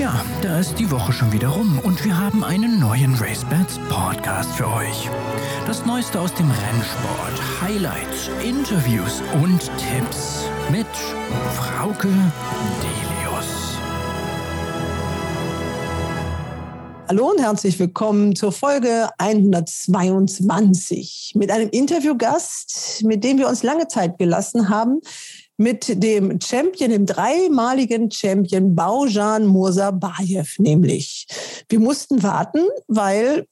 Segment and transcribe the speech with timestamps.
[0.00, 4.50] Tja, da ist die Woche schon wieder rum und wir haben einen neuen RaceBets Podcast
[4.52, 5.10] für euch.
[5.66, 10.86] Das Neueste aus dem Rennsport, Highlights, Interviews und Tipps mit
[11.54, 12.08] Frauke
[12.80, 13.76] Delius.
[17.06, 23.86] Hallo und herzlich willkommen zur Folge 122 mit einem Interviewgast, mit dem wir uns lange
[23.86, 25.02] Zeit gelassen haben,
[25.60, 31.26] mit dem Champion, dem dreimaligen Champion Baujan Mursabayev nämlich.
[31.68, 33.44] Wir mussten warten, weil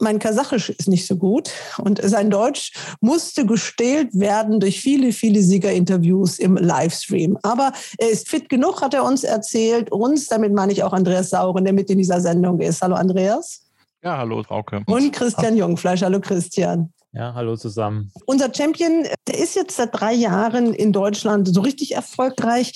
[0.00, 5.40] mein Kasachisch ist nicht so gut und sein Deutsch musste gestählt werden durch viele, viele
[5.40, 7.38] Siegerinterviews im Livestream.
[7.44, 9.92] Aber er ist fit genug, hat er uns erzählt.
[9.92, 12.82] Uns, damit meine ich auch Andreas Sauren, der mit in dieser Sendung ist.
[12.82, 13.62] Hallo Andreas.
[14.02, 14.82] Ja, hallo Trauke.
[14.86, 16.02] Und Christian Jungfleisch.
[16.02, 16.92] Hallo Christian.
[17.16, 18.12] Ja, hallo zusammen.
[18.26, 22.74] Unser Champion, der ist jetzt seit drei Jahren in Deutschland so richtig erfolgreich,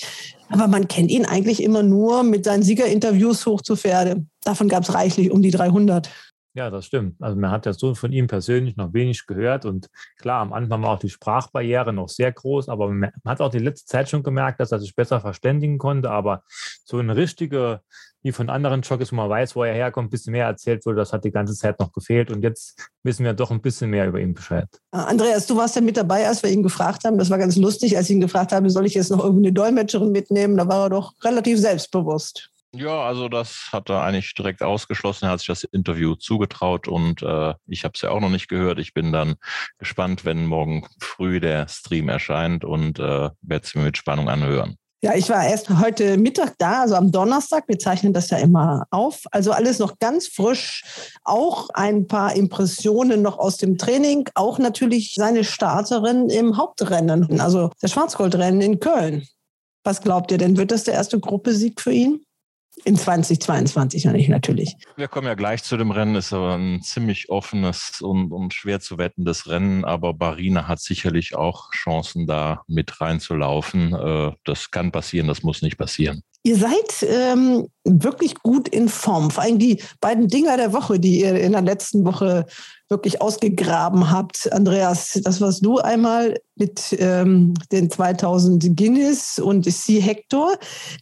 [0.49, 4.25] aber man kennt ihn eigentlich immer nur mit seinen Siegerinterviews hoch zu Pferde.
[4.43, 6.09] Davon gab es reichlich um die 300.
[6.55, 7.21] Ja, das stimmt.
[7.21, 10.81] Also man hat ja so von ihm persönlich noch wenig gehört und klar, am Anfang
[10.81, 14.23] war auch die Sprachbarriere noch sehr groß, aber man hat auch die letzte Zeit schon
[14.23, 16.41] gemerkt, dass er sich besser verständigen konnte, aber
[16.83, 17.81] so eine richtige
[18.23, 20.97] wie von anderen Jockeys, wo man weiß, wo er herkommt, ein bisschen mehr erzählt wurde.
[20.97, 22.31] Das hat die ganze Zeit noch gefehlt.
[22.31, 24.67] Und jetzt wissen wir doch ein bisschen mehr über ihn Bescheid.
[24.91, 27.17] Ah, Andreas, du warst ja mit dabei, als wir ihn gefragt haben.
[27.17, 30.11] Das war ganz lustig, als ich ihn gefragt habe, soll ich jetzt noch irgendeine Dolmetscherin
[30.11, 30.57] mitnehmen?
[30.57, 32.51] Da war er doch relativ selbstbewusst.
[32.73, 35.25] Ja, also das hat er eigentlich direkt ausgeschlossen.
[35.25, 38.47] Er hat sich das Interview zugetraut und äh, ich habe es ja auch noch nicht
[38.47, 38.79] gehört.
[38.79, 39.35] Ich bin dann
[39.77, 44.77] gespannt, wenn morgen früh der Stream erscheint und äh, werde es mir mit Spannung anhören.
[45.03, 47.67] Ja, ich war erst heute Mittag da, also am Donnerstag.
[47.67, 49.23] Wir zeichnen das ja immer auf.
[49.31, 50.83] Also alles noch ganz frisch.
[51.23, 54.29] Auch ein paar Impressionen noch aus dem Training.
[54.35, 59.25] Auch natürlich seine Starterin im Hauptrennen, also das Schwarzgoldrennen in Köln.
[59.83, 60.57] Was glaubt ihr denn?
[60.57, 62.23] Wird das der erste Gruppesieg für ihn?
[62.83, 64.75] In 2022 noch nicht, natürlich.
[64.95, 66.15] Wir kommen ja gleich zu dem Rennen.
[66.15, 69.85] Ist aber ein ziemlich offenes und, und schwer zu wettendes Rennen.
[69.85, 73.93] Aber Barina hat sicherlich auch Chancen, da mit reinzulaufen.
[73.93, 76.23] Äh, das kann passieren, das muss nicht passieren.
[76.43, 79.29] Ihr seid ähm, wirklich gut in Form.
[79.29, 82.47] Vor allem die beiden Dinger der Woche, die ihr in der letzten Woche
[82.91, 84.51] wirklich ausgegraben habt.
[84.53, 90.53] Andreas, das was du einmal mit ähm, den 2000 Guinness und C Hector,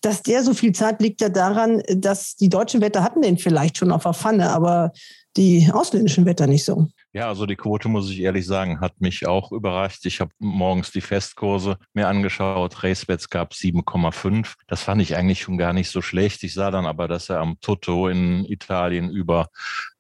[0.01, 3.77] dass der so viel Zeit liegt ja daran, dass die deutschen Wetter hatten den vielleicht
[3.77, 4.91] schon auf der Pfanne, aber
[5.35, 6.87] die ausländischen Wetter nicht so.
[7.11, 10.05] Ja, also die Quote, muss ich ehrlich sagen, hat mich auch überrascht.
[10.05, 12.83] Ich habe morgens die Festkurse mir angeschaut.
[12.83, 14.53] Racebets gab 7,5.
[14.67, 16.43] Das fand ich eigentlich schon gar nicht so schlecht.
[16.43, 19.49] Ich sah dann aber, dass er am Toto in Italien über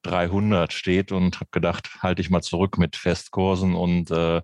[0.03, 4.41] 300 steht und habe gedacht, halte ich mal zurück mit Festkursen und äh,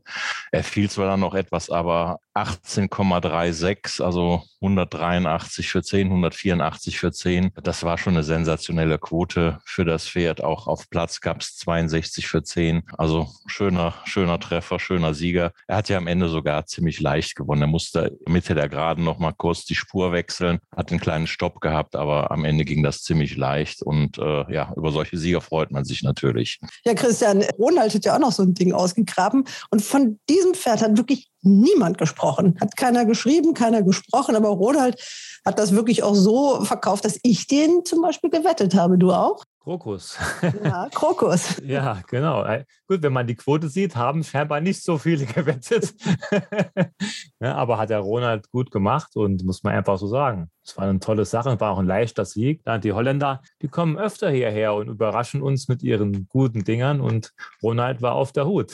[0.52, 7.52] er fiel zwar dann noch etwas, aber 18,36, also 183 für 10, 184 für 10.
[7.64, 10.44] Das war schon eine sensationelle Quote für das Pferd.
[10.44, 12.84] Auch auf Platz gab es 62 für 10.
[12.98, 15.52] Also schöner, schöner Treffer, schöner Sieger.
[15.68, 17.62] Er hat ja am Ende sogar ziemlich leicht gewonnen.
[17.62, 21.62] Er musste Mitte der Geraden noch mal kurz die Spur wechseln, hat einen kleinen Stopp
[21.62, 23.82] gehabt, aber am Ende ging das ziemlich leicht.
[23.82, 26.60] Und äh, ja, über solche Sieger freut man sich natürlich.
[26.86, 29.46] Ja, Christian, Ronald hat ja auch noch so ein Ding ausgegraben.
[29.70, 32.58] Und von diesem Pferd hat wirklich niemand gesprochen.
[32.60, 34.36] Hat keiner geschrieben, keiner gesprochen.
[34.36, 35.02] Aber Ronald
[35.46, 38.98] hat das wirklich auch so verkauft, dass ich den zum Beispiel gewettet habe.
[38.98, 39.46] Du auch?
[39.66, 40.16] Krokus.
[40.64, 41.60] Ja, Krokus.
[41.66, 42.44] ja, genau.
[42.46, 45.96] Äh, gut, wenn man die Quote sieht, haben scheinbar nicht so viele gewettet.
[47.40, 50.52] ja, aber hat der Ronald gut gemacht und muss man einfach so sagen.
[50.64, 52.62] Es war eine tolle Sache, war auch ein leichter Sieg.
[52.84, 58.04] Die Holländer, die kommen öfter hierher und überraschen uns mit ihren guten Dingern und Ronald
[58.04, 58.74] war auf der Hut.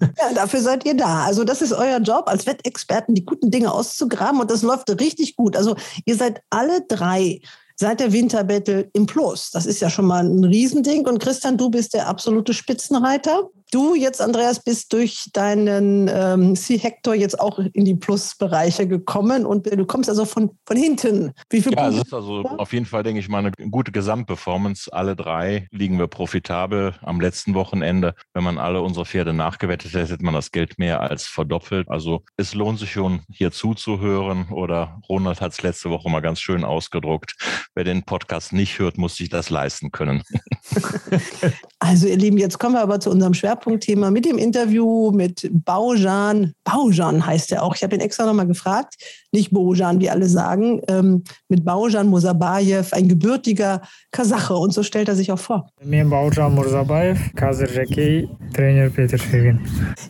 [0.00, 1.24] Ja, dafür seid ihr da.
[1.24, 5.36] Also das ist euer Job als Wettexperten, die guten Dinge auszugraben und das läuft richtig
[5.36, 5.56] gut.
[5.56, 7.40] Also ihr seid alle drei
[7.80, 9.50] seit der Winterbattle im Plus.
[9.52, 11.08] Das ist ja schon mal ein Riesending.
[11.08, 13.48] Und Christian, du bist der absolute Spitzenreiter.
[13.70, 19.66] Du jetzt, Andreas, bist durch deinen ähm, C-Hector jetzt auch in die Plus-Bereiche gekommen und
[19.66, 21.32] du kommst also von, von hinten.
[21.50, 24.92] Wie viel ja, es ist also auf jeden Fall, denke ich mal, eine gute Gesamtperformance.
[24.92, 28.14] Alle drei liegen wir profitabel am letzten Wochenende.
[28.34, 31.88] Wenn man alle unsere Pferde nachgewettet hätte, hätte man das Geld mehr als verdoppelt.
[31.88, 34.48] Also es lohnt sich schon, hier zuzuhören.
[34.50, 37.36] Oder Ronald hat es letzte Woche mal ganz schön ausgedruckt.
[37.76, 40.24] Wer den Podcast nicht hört, muss sich das leisten können.
[41.78, 43.59] also ihr Lieben, jetzt kommen wir aber zu unserem Schwerpunkt.
[43.60, 46.54] Schwerpunktthema mit dem Interview mit Baujan.
[46.64, 47.74] Baujan heißt er auch.
[47.74, 48.94] Ich habe ihn extra nochmal gefragt.
[49.32, 50.80] Nicht Bojan, wie alle sagen.
[50.88, 54.54] Ähm, mit Baujan Musabayev, ein gebürtiger Kasache.
[54.54, 55.70] Und so stellt er sich auch vor.
[55.84, 59.60] Mir Baujan Musabayev, Kasachaki, Trainer Peter Schwegen.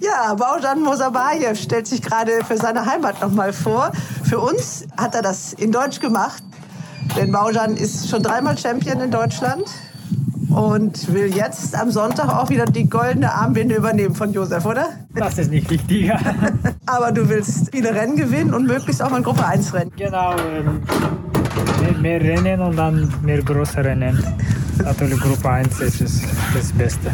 [0.00, 3.92] Ja, Baujan Musabayev stellt sich gerade für seine Heimat nochmal vor.
[4.24, 6.42] Für uns hat er das in Deutsch gemacht.
[7.16, 9.64] Denn Baujan ist schon dreimal Champion in Deutschland
[10.52, 14.88] und will jetzt am Sonntag auch wieder die goldene Armbinde übernehmen von Josef, oder?
[15.14, 16.10] Das ist nicht richtig.
[16.86, 19.92] Aber du willst viele Rennen gewinnen und möglichst auch mal Gruppe 1 Rennen.
[19.96, 20.32] genau.
[20.32, 20.82] Ähm,
[21.80, 24.22] mehr, mehr Rennen und dann mehr große Rennen.
[24.82, 26.00] Natürlich Gruppe 1 ist
[26.54, 27.12] das Beste.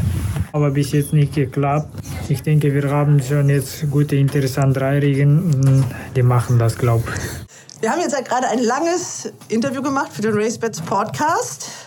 [0.53, 1.89] Aber bis jetzt nicht geklappt.
[2.29, 5.85] Ich denke, wir haben schon jetzt gute, interessante Dreijährigen.
[6.15, 7.47] Die machen das, glaube ich.
[7.83, 11.86] Wir haben jetzt ja gerade ein langes Interview gemacht für den RaceBets Podcast.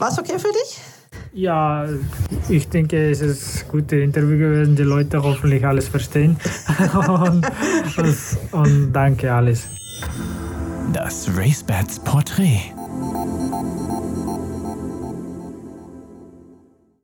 [0.00, 0.80] War es okay für dich?
[1.34, 1.84] Ja,
[2.48, 4.74] ich denke, es ist ein gutes Interview gewesen.
[4.74, 6.38] Die Leute hoffentlich alles verstehen.
[7.06, 7.46] und,
[8.52, 9.68] und danke alles.
[10.94, 12.72] Das RaceBats Porträt.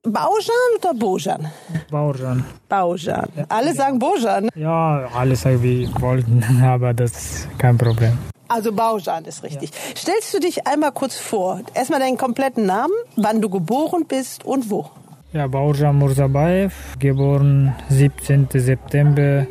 [0.02, 1.50] Baujan oder Bojan?
[1.90, 2.44] Bauern.
[2.66, 3.28] Baujan.
[3.50, 4.48] Alle sagen Bojan.
[4.54, 8.16] Ja, alles wie wollten, aber das ist kein Problem.
[8.48, 9.70] Also Baujan ist richtig.
[9.96, 11.60] Stellst du dich einmal kurz vor?
[11.74, 14.90] Erstmal deinen kompletten Namen, wann du geboren bist und wo.
[15.32, 18.48] Ja, Baujan Mursabayev, geboren 17.
[18.54, 19.46] September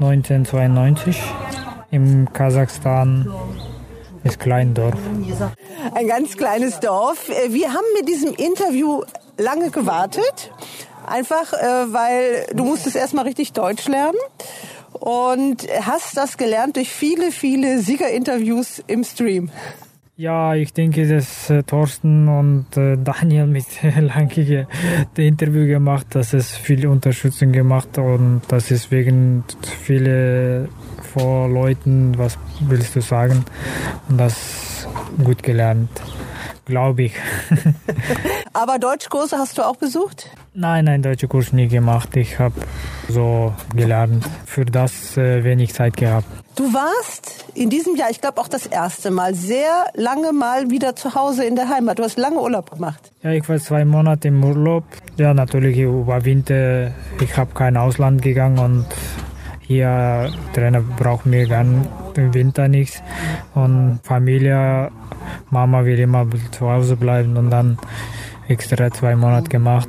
[0.00, 1.20] 1992
[1.90, 3.30] im Kasachstan,
[4.24, 4.98] ist Kleindorf.
[5.94, 7.28] Ein ganz kleines Dorf.
[7.28, 9.02] Äh, Wir haben mit diesem Interview
[9.38, 10.50] lange gewartet.
[11.06, 14.18] Einfach, äh, weil du musstest erstmal richtig Deutsch lernen.
[15.00, 19.50] Und hast das gelernt durch viele, viele Siegerinterviews im Stream.
[20.20, 23.64] Ja, ich denke, dass äh, Thorsten und äh, Daniel mit
[23.98, 24.68] Lankige
[25.14, 30.68] das Interview gemacht, dass es viel Unterstützung gemacht und das ist wegen viele
[31.14, 33.46] vor Leuten, was willst du sagen,
[34.10, 34.86] und das
[35.24, 35.88] gut gelernt,
[36.64, 37.14] glaube ich.
[38.52, 40.30] Aber Deutschkurse hast du auch besucht?
[40.52, 42.16] nein, nein, deutsche Kurs nie gemacht.
[42.16, 42.54] Ich habe
[43.08, 46.26] so gelernt, für das äh, wenig Zeit gehabt.
[46.56, 50.96] Du warst in diesem Jahr, ich glaube auch das erste Mal, sehr lange mal wieder
[50.96, 51.98] zu Hause in der Heimat.
[51.98, 53.12] Du hast lange Urlaub gemacht.
[53.22, 54.84] Ja, ich war zwei Monate im Urlaub.
[55.16, 56.90] Ja, natürlich über Winter.
[57.20, 58.86] Ich habe kein Ausland gegangen und
[59.70, 61.86] hier Trainer braucht mir gern
[62.16, 63.00] im Winter nichts
[63.54, 64.90] und Familie,
[65.50, 67.78] Mama will immer zu Hause bleiben und dann
[68.48, 69.88] extra zwei Monate gemacht.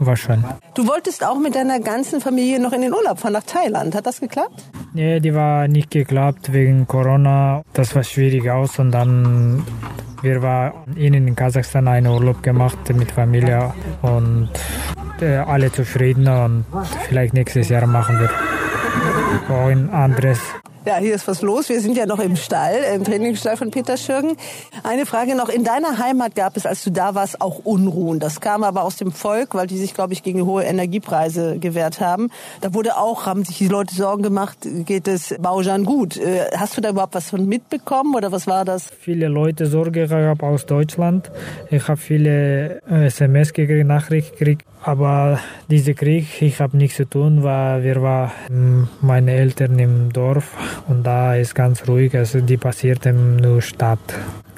[0.00, 0.42] War schön.
[0.74, 3.94] Du wolltest auch mit deiner ganzen Familie noch in den Urlaub fahren nach Thailand.
[3.94, 4.64] Hat das geklappt?
[4.92, 7.62] Nee, die war nicht geklappt wegen Corona.
[7.74, 9.64] Das war schwierig aus und dann
[10.22, 13.72] wir waren in Kasachstan einen Urlaub gemacht mit Familie
[14.02, 14.50] und
[15.20, 16.64] äh, alle zufrieden und
[17.08, 18.30] vielleicht nächstes Jahr machen wir
[19.48, 20.38] auch ein anderes.
[20.84, 21.68] Ja, hier ist was los.
[21.68, 24.36] Wir sind ja noch im Stall, im Trainingsstall von Peter Schürgen.
[24.82, 25.48] Eine Frage noch.
[25.48, 28.18] In deiner Heimat gab es, als du da warst, auch Unruhen.
[28.18, 32.00] Das kam aber aus dem Volk, weil die sich, glaube ich, gegen hohe Energiepreise gewehrt
[32.00, 32.30] haben.
[32.62, 36.16] Da wurde auch, haben sich die Leute Sorgen gemacht, geht es Baujan gut.
[36.16, 38.88] Äh, Hast du da überhaupt was von mitbekommen oder was war das?
[38.98, 41.30] Viele Leute Sorge gehabt aus Deutschland.
[41.70, 44.66] Ich habe viele äh, SMS gekriegt, Nachrichten gekriegt.
[44.84, 45.38] Aber
[45.70, 50.56] dieser Krieg, ich habe nichts zu tun, weil wir waren meine Eltern im Dorf
[50.88, 52.16] und da ist ganz ruhig.
[52.16, 54.00] Also die passiert in nur Stadt.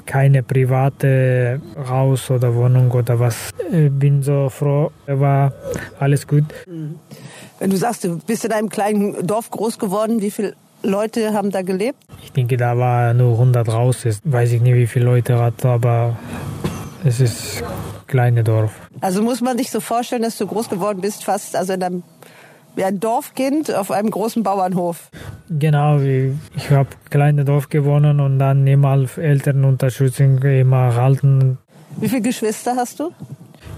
[0.07, 3.51] Keine private Haus oder Wohnung oder was.
[3.71, 5.53] Ich bin so froh, war
[5.99, 6.45] alles gut.
[7.59, 11.51] Wenn du sagst, du bist in einem kleinen Dorf groß geworden, wie viele Leute haben
[11.51, 11.97] da gelebt?
[12.23, 14.05] Ich denke, da war nur 100 raus.
[14.05, 16.17] Ich weiß ich nicht, wie viele Leute hat, aber
[17.03, 17.63] es ist
[18.05, 18.71] ein kleines Dorf.
[19.01, 22.03] Also muss man sich so vorstellen, dass du groß geworden bist, fast also in einem
[22.77, 25.09] wie ein Dorfkind auf einem großen Bauernhof.
[25.49, 31.57] Genau, wie- ich habe kleine Dorf gewonnen und dann immer Elternunterstützung immer erhalten.
[31.97, 33.11] Wie viele Geschwister hast du?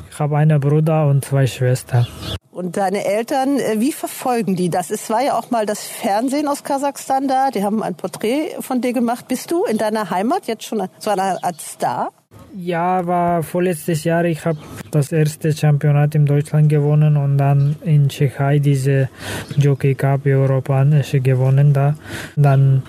[0.09, 2.07] Ich habe einen Bruder und zwei Schwestern.
[2.49, 4.89] Und deine Eltern, äh, wie verfolgen die das?
[4.89, 7.51] Es war ja auch mal das Fernsehen aus Kasachstan da.
[7.51, 9.27] Die haben ein Porträt von dir gemacht.
[9.27, 12.09] Bist du in deiner Heimat jetzt schon so eine Art Star?
[12.55, 14.57] Ja, war vorletztes Jahr, ich habe
[14.89, 19.09] das erste Championat in Deutschland gewonnen und dann in Tschechei diese
[19.57, 21.95] Jockey Cup Europanische gewonnen da.
[22.35, 22.83] Dann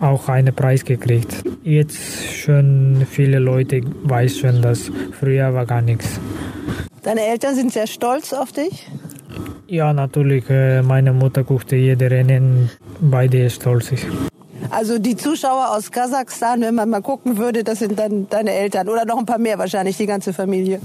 [0.00, 1.42] auch einen Preis gekriegt.
[1.62, 6.20] Jetzt schon viele Leute weiß schon, dass früher war gar nichts.
[7.02, 8.86] Deine Eltern sind sehr stolz auf dich.
[9.66, 10.48] Ja, natürlich.
[10.50, 12.70] äh, Meine Mutter guckte jede Rennen,
[13.00, 13.92] beide stolz.
[14.70, 18.88] Also die Zuschauer aus Kasachstan, wenn man mal gucken würde, das sind dann deine Eltern
[18.88, 20.80] oder noch ein paar mehr wahrscheinlich, die ganze Familie.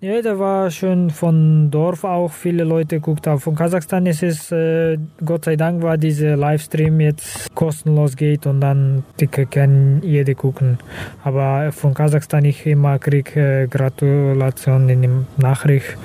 [0.00, 3.40] Ja, da war schon von Dorf auch viele Leute guckt auch.
[3.40, 8.60] Von Kasachstan ist es, äh, Gott sei Dank war dieser Livestream jetzt kostenlos geht und
[8.60, 10.78] dann die kann jeder gucken.
[11.22, 15.96] Aber von Kasachstan ich immer krieg äh, Gratulation in dem Nachricht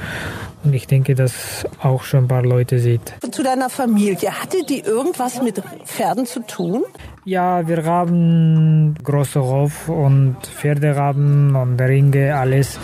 [0.63, 3.13] Und ich denke, dass auch schon ein paar Leute sieht.
[3.31, 6.83] Zu deiner Familie, hatte die irgendwas mit Pferden zu tun?
[7.25, 12.79] Ja, wir haben große Hof und Pferderaben und Ringe, alles.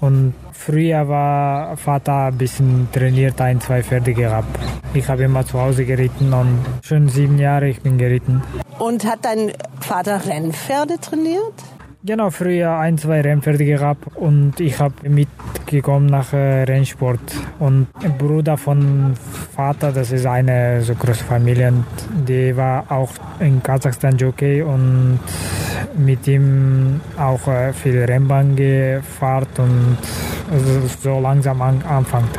[0.00, 4.58] Und früher war Vater ein bisschen trainiert, ein, zwei Pferde gehabt.
[4.94, 8.42] Ich habe immer zu Hause geritten und schon sieben Jahre ich bin geritten.
[8.78, 11.54] Und hat dein Vater Rennpferde trainiert?
[12.04, 17.18] Genau, früher ein, zwei Rennpferde gehabt und ich habe mitgekommen nach äh, Rennsport.
[17.58, 19.14] Und ein Bruder von
[19.56, 21.72] Vater, das ist eine so große Familie,
[22.28, 25.18] die war auch in Kasachstan Jockey und
[25.96, 29.98] mit ihm auch äh, viel Rennbahn gefahren und
[30.52, 32.30] also so langsam an, anfängt.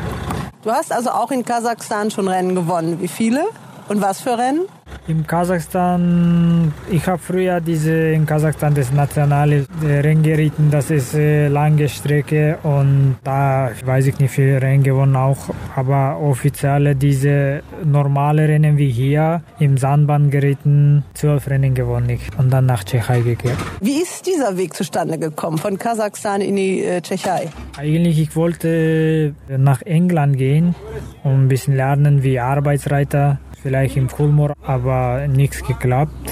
[0.64, 3.02] Du hast also auch in Kasachstan schon Rennen gewonnen.
[3.02, 3.44] Wie viele?
[3.90, 4.62] Und was für Rennen?
[5.10, 11.48] In Kasachstan, ich habe früher diese in Kasachstan das nationale Rennen geritten, das ist eine
[11.48, 18.48] lange Strecke und da weiß ich nicht viel Rennen gewonnen auch, aber offiziell diese normale
[18.48, 23.58] Rennen wie hier im Sandbahn geritten, zwölf Rennen gewonnen ich und dann nach Tschechei gekehrt.
[23.82, 27.50] Wie ist dieser Weg zustande gekommen, von Kasachstan in die äh, Tschechei?
[27.80, 30.76] Eigentlich, ich wollte nach England gehen
[31.24, 36.32] und ein bisschen lernen wie Arbeitsreiter vielleicht im Kulmor, aber nichts geklappt.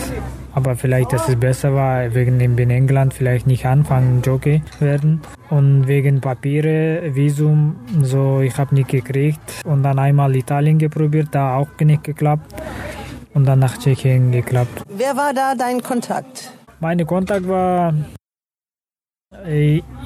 [0.53, 5.22] Aber vielleicht, dass es besser war, wegen dem in England vielleicht nicht anfangen Jockey werden.
[5.50, 9.62] Und wegen Papiere, Visum, so ich habe nicht gekriegt.
[9.65, 12.55] Und dann einmal Italien geprobiert, da auch nicht geklappt.
[13.36, 14.84] Und dann nach Tschechien geklappt.
[14.89, 16.51] Wer war da dein Kontakt?
[16.79, 17.93] Mein Kontakt war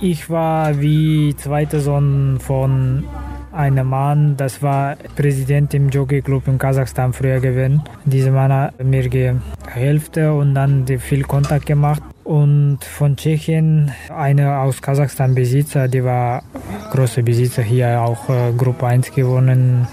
[0.02, 3.04] ich war wie zweiter Sohn von
[3.52, 7.84] einem Mann, das war Präsident im Jockey-Club in Kasachstan früher gewesen.
[8.06, 12.02] Dieser Mann hat mir geholfen und dann viel Kontakt gemacht.
[12.32, 16.44] Und von Tschechien eine aus Kasachstan Besitzer, die war
[16.92, 19.86] große Besitzer hier auch äh, Gruppe 1 gewonnen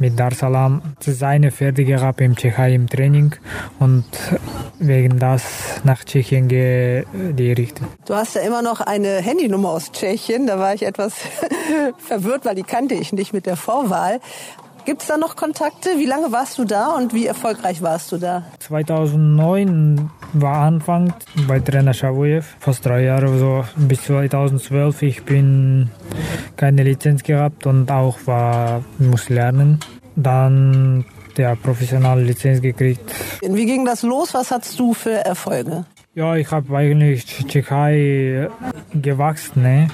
[0.00, 0.82] mit Darsalam.
[0.98, 3.36] Seine Pferde gehabt im Tschechei im Training
[3.78, 4.04] und
[4.80, 5.44] wegen das
[5.84, 7.86] nach Tschechien gerichtet.
[8.04, 10.48] Du hast ja immer noch eine Handynummer aus Tschechien.
[10.48, 11.14] Da war ich etwas
[11.98, 14.18] verwirrt, weil die kannte ich nicht mit der Vorwahl.
[14.86, 15.98] Gibt es da noch Kontakte?
[15.98, 18.44] Wie lange warst du da und wie erfolgreich warst du da?
[18.60, 21.12] 2009 war Anfang
[21.48, 25.02] bei Trainer Shavuyev, fast drei Jahre so bis 2012.
[25.02, 25.90] Ich bin
[26.56, 29.80] keine Lizenz gehabt und auch war muss lernen.
[30.14, 31.04] Dann
[31.36, 33.12] der professionelle Lizenz gekriegt.
[33.42, 34.34] Wie ging das los?
[34.34, 35.84] Was hattest du für Erfolge?
[36.14, 38.48] Ja, ich habe eigentlich Tschechei
[38.94, 39.62] gewachsen.
[39.62, 39.88] Ne?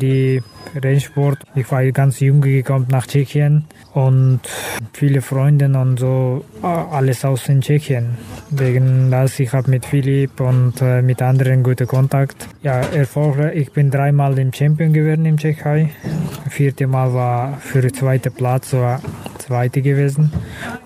[0.00, 0.42] Die
[0.74, 1.38] Rennsport.
[1.54, 4.40] Ich war ganz jung gekommen nach Tschechien und
[4.92, 8.16] viele Freunde und so alles aus in Tschechien.
[8.50, 12.48] Wegen das ich habe mit Philipp und mit anderen guten Kontakt.
[12.62, 12.80] Ja.
[13.52, 15.90] Ich bin dreimal im Champion geworden in Tschechei.
[16.48, 18.74] Vierte Mal war für den zweiten Platz
[19.38, 20.32] zweite gewesen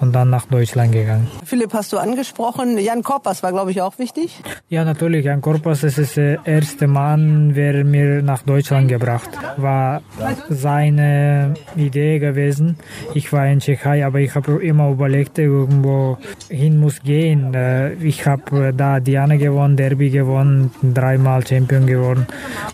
[0.00, 1.28] und dann nach Deutschland gegangen.
[1.44, 2.78] Philipp hast du angesprochen.
[2.78, 4.40] Jan Korpas war glaube ich auch wichtig.
[4.68, 5.24] Ja, natürlich.
[5.26, 9.28] Jan Korpas ist der erste Mann, der mir nach Deutschland gebracht.
[9.58, 10.02] War
[10.48, 12.76] seine Idee gewesen.
[13.14, 16.18] Ich war in Tschechei, aber ich habe immer überlegt, irgendwo
[16.48, 17.54] hin muss gehen.
[18.00, 22.26] Ich habe da Diana gewonnen, Derby gewonnen, dreimal Champion geworden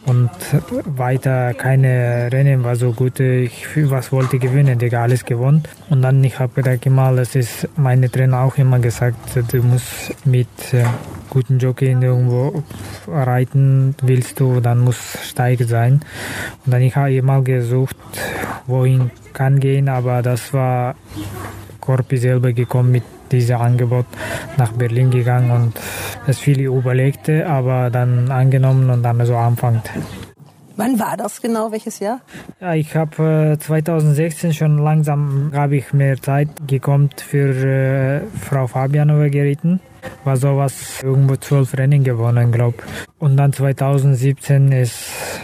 [0.07, 0.31] und
[0.85, 3.19] weiter keine Rennen war so gut.
[3.21, 5.63] Ich was wollte gewinnen, egal alles gewonnen.
[5.91, 9.19] Und dann ich habe gedacht, immer, das ist meine Trainer auch immer gesagt,
[9.51, 10.49] du musst mit
[11.31, 12.63] guten Jockey irgendwo
[13.07, 16.01] reiten willst du, dann muss steig sein.
[16.65, 17.97] Und dann ich habe immer gesucht,
[18.67, 20.95] wohin kann gehen, aber das war
[21.81, 24.07] Korpi selber gekommen mit diesem Angebot
[24.57, 25.81] nach Berlin gegangen und
[26.27, 29.91] es viele überlegte, aber dann angenommen und dann so anfangt.
[30.79, 31.73] Wann war das genau?
[31.73, 32.21] Welches Jahr?
[32.61, 38.69] Ja, ich habe äh, 2016 schon langsam habe ich mehr Zeit gekommen für äh, Frau
[38.69, 39.81] Fabianova geritten.
[40.23, 42.77] War sowas irgendwo zwölf Rennen gewonnen, glaube
[43.19, 44.95] Und dann 2017 ist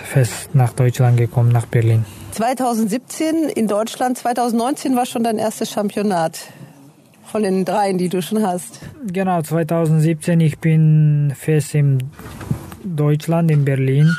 [0.04, 2.04] fest nach Deutschland gekommen, nach Berlin.
[2.30, 6.38] 2017 in Deutschland, 2019 war schon dein erstes Championat
[7.24, 8.78] von den dreien, die du schon hast.
[9.12, 10.38] Genau, 2017.
[10.38, 11.98] Ich bin fest in
[12.84, 14.10] Deutschland, in Berlin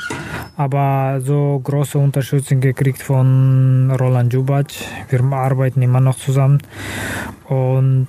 [0.56, 4.72] aber so große Unterstützung gekriegt von Roland Jubac.
[5.10, 6.62] Wir arbeiten immer noch zusammen.
[7.48, 8.08] Und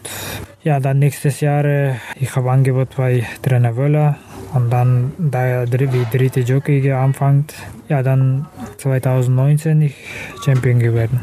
[0.64, 4.18] ja, dann nächstes Jahr, äh, ich habe Angebot bei Trainer Wöller
[4.54, 7.46] und dann da wie dritte Jockey angefangen.
[7.90, 8.48] Ja, dann
[8.78, 9.96] 2019 ich
[10.44, 11.20] Champion geworden.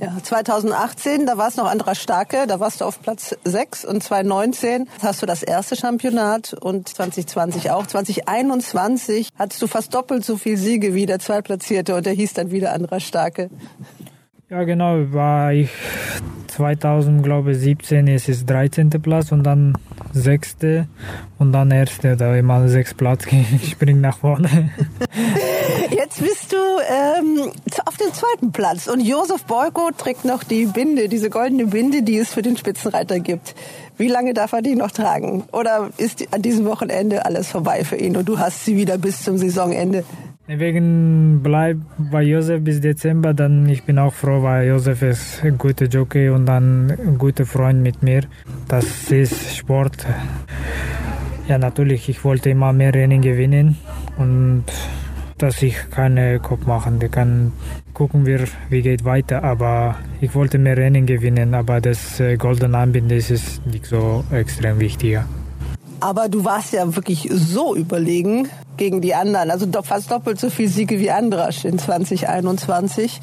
[0.00, 4.02] Ja, 2018, da war es noch Andra Starke, da warst du auf Platz 6 und
[4.02, 7.86] 2019 hast du das erste Championat und 2020 auch.
[7.86, 12.50] 2021 hattest du fast doppelt so viel Siege wie der Zweitplatzierte und der hieß dann
[12.50, 13.50] wieder Andra Starke.
[14.50, 15.70] Ja, genau, war ich
[16.48, 18.90] 2000, glaube ich, 17 ist es 13.
[18.90, 19.78] Platz und dann
[20.12, 20.56] 6.
[21.38, 22.00] und dann 1.
[22.18, 23.26] Da immer 6 Platz,
[23.62, 24.70] ich springe nach vorne.
[25.96, 27.52] Jetzt bist du ähm,
[27.86, 32.18] auf dem zweiten Platz und Josef Boyko trägt noch die Binde, diese goldene Binde, die
[32.18, 33.54] es für den Spitzenreiter gibt.
[33.98, 35.44] Wie lange darf er die noch tragen?
[35.52, 39.22] Oder ist an diesem Wochenende alles vorbei für ihn und du hast sie wieder bis
[39.22, 40.04] zum Saisonende?
[40.52, 45.56] Wegen bleib bei Josef bis Dezember, dann ich bin auch froh, weil Josef ist ein
[45.56, 48.22] guter Jockey und dann ein guter Freund mit mir.
[48.66, 50.04] Das ist Sport.
[51.46, 53.76] Ja, natürlich, ich wollte immer mehr Rennen gewinnen
[54.18, 54.64] und
[55.38, 56.98] dass ich keine Kopf machen.
[57.12, 57.52] kann
[57.94, 58.40] gucken wir,
[58.70, 59.44] wie geht weiter.
[59.44, 64.80] Aber ich wollte mehr Rennen gewinnen, aber das äh, Golden Armband ist nicht so extrem
[64.80, 65.20] wichtig.
[66.00, 69.50] Aber du warst ja wirklich so überlegen gegen die anderen.
[69.50, 73.20] Also fast doppelt so viel Siege wie Andrasch in 2021,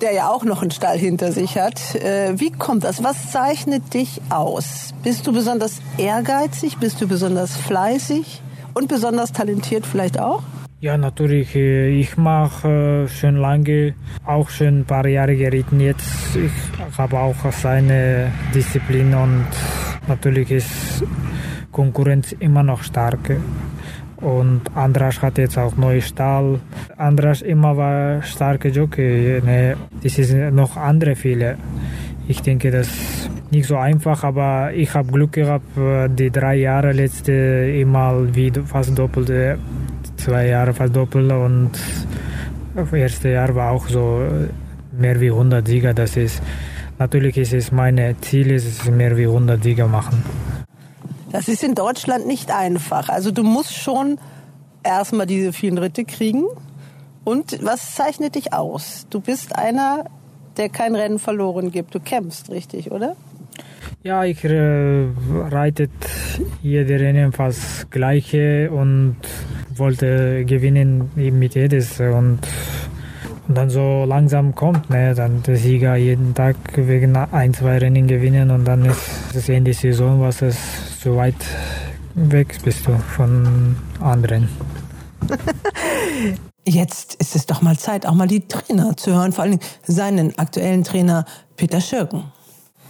[0.00, 1.96] der ja auch noch einen Stall hinter sich hat.
[1.96, 3.02] Äh, wie kommt das?
[3.02, 4.94] Was zeichnet dich aus?
[5.02, 6.78] Bist du besonders ehrgeizig?
[6.78, 8.40] Bist du besonders fleißig?
[8.74, 10.42] Und besonders talentiert vielleicht auch?
[10.80, 11.54] Ja, natürlich.
[11.54, 13.94] Äh, ich mache äh, schon lange,
[14.26, 15.80] auch schon ein paar Jahre geritten.
[15.80, 19.46] Jetzt ich habe auch seine Disziplin und
[20.08, 21.04] natürlich ist
[21.72, 23.36] Konkurrenz immer noch stark.
[24.16, 26.60] Und Andras hat jetzt auch neue Stall.
[26.96, 29.40] Andras immer war starke Jockey.
[29.44, 31.56] Ne, das sind noch andere viele.
[32.28, 35.66] Ich denke, das ist nicht so einfach, aber ich habe Glück gehabt,
[36.10, 39.58] die drei Jahre letzte immer wie fast doppelte,
[40.16, 41.72] zwei Jahre fast doppelt und
[42.74, 44.22] das erste Jahr war auch so
[44.96, 45.94] mehr wie 100 Sieger.
[45.94, 46.42] Das ist
[46.98, 50.22] natürlich ist es meine Ziel, ist es mehr wie 100 Sieger machen.
[51.32, 53.08] Das ist in Deutschland nicht einfach.
[53.08, 54.18] Also du musst schon
[54.82, 56.44] erstmal diese vielen Ritte kriegen.
[57.24, 59.06] Und was zeichnet dich aus?
[59.10, 60.04] Du bist einer,
[60.56, 61.94] der kein Rennen verloren gibt.
[61.94, 63.16] Du kämpfst, richtig, oder?
[64.02, 65.06] Ja, ich äh,
[65.50, 65.88] reite
[66.62, 69.16] jede Rennen fast gleiche und
[69.74, 72.40] wollte gewinnen mit jedes und
[73.48, 78.06] und dann so langsam kommt, ne, dann der Sieger jeden Tag wegen ein, zwei Rennen
[78.06, 80.56] gewinnen und dann ist das Ende der Saison, was es
[81.02, 81.34] so weit
[82.14, 84.48] weg bist du von anderen.
[86.64, 90.38] Jetzt ist es doch mal Zeit, auch mal die Trainer zu hören, vor allem seinen
[90.38, 91.24] aktuellen Trainer
[91.56, 92.30] Peter Schirken.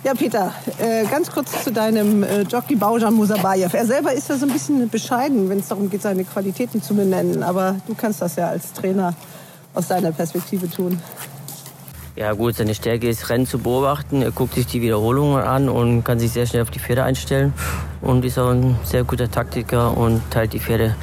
[0.05, 3.75] Ja, Peter, äh, ganz kurz zu deinem äh, Jockey Baujan Musabayev.
[3.75, 6.95] Er selber ist ja so ein bisschen bescheiden, wenn es darum geht, seine Qualitäten zu
[6.95, 7.43] benennen.
[7.43, 9.15] Aber du kannst das ja als Trainer
[9.75, 11.01] aus deiner Perspektive tun?
[12.15, 14.21] Ja gut, seine Stärke ist Rennen zu beobachten.
[14.21, 17.55] Er guckt sich die Wiederholungen an und kann sich sehr schnell auf die Pferde einstellen.
[18.03, 20.95] Und ist auch ein sehr guter Taktiker und teilt die Pferde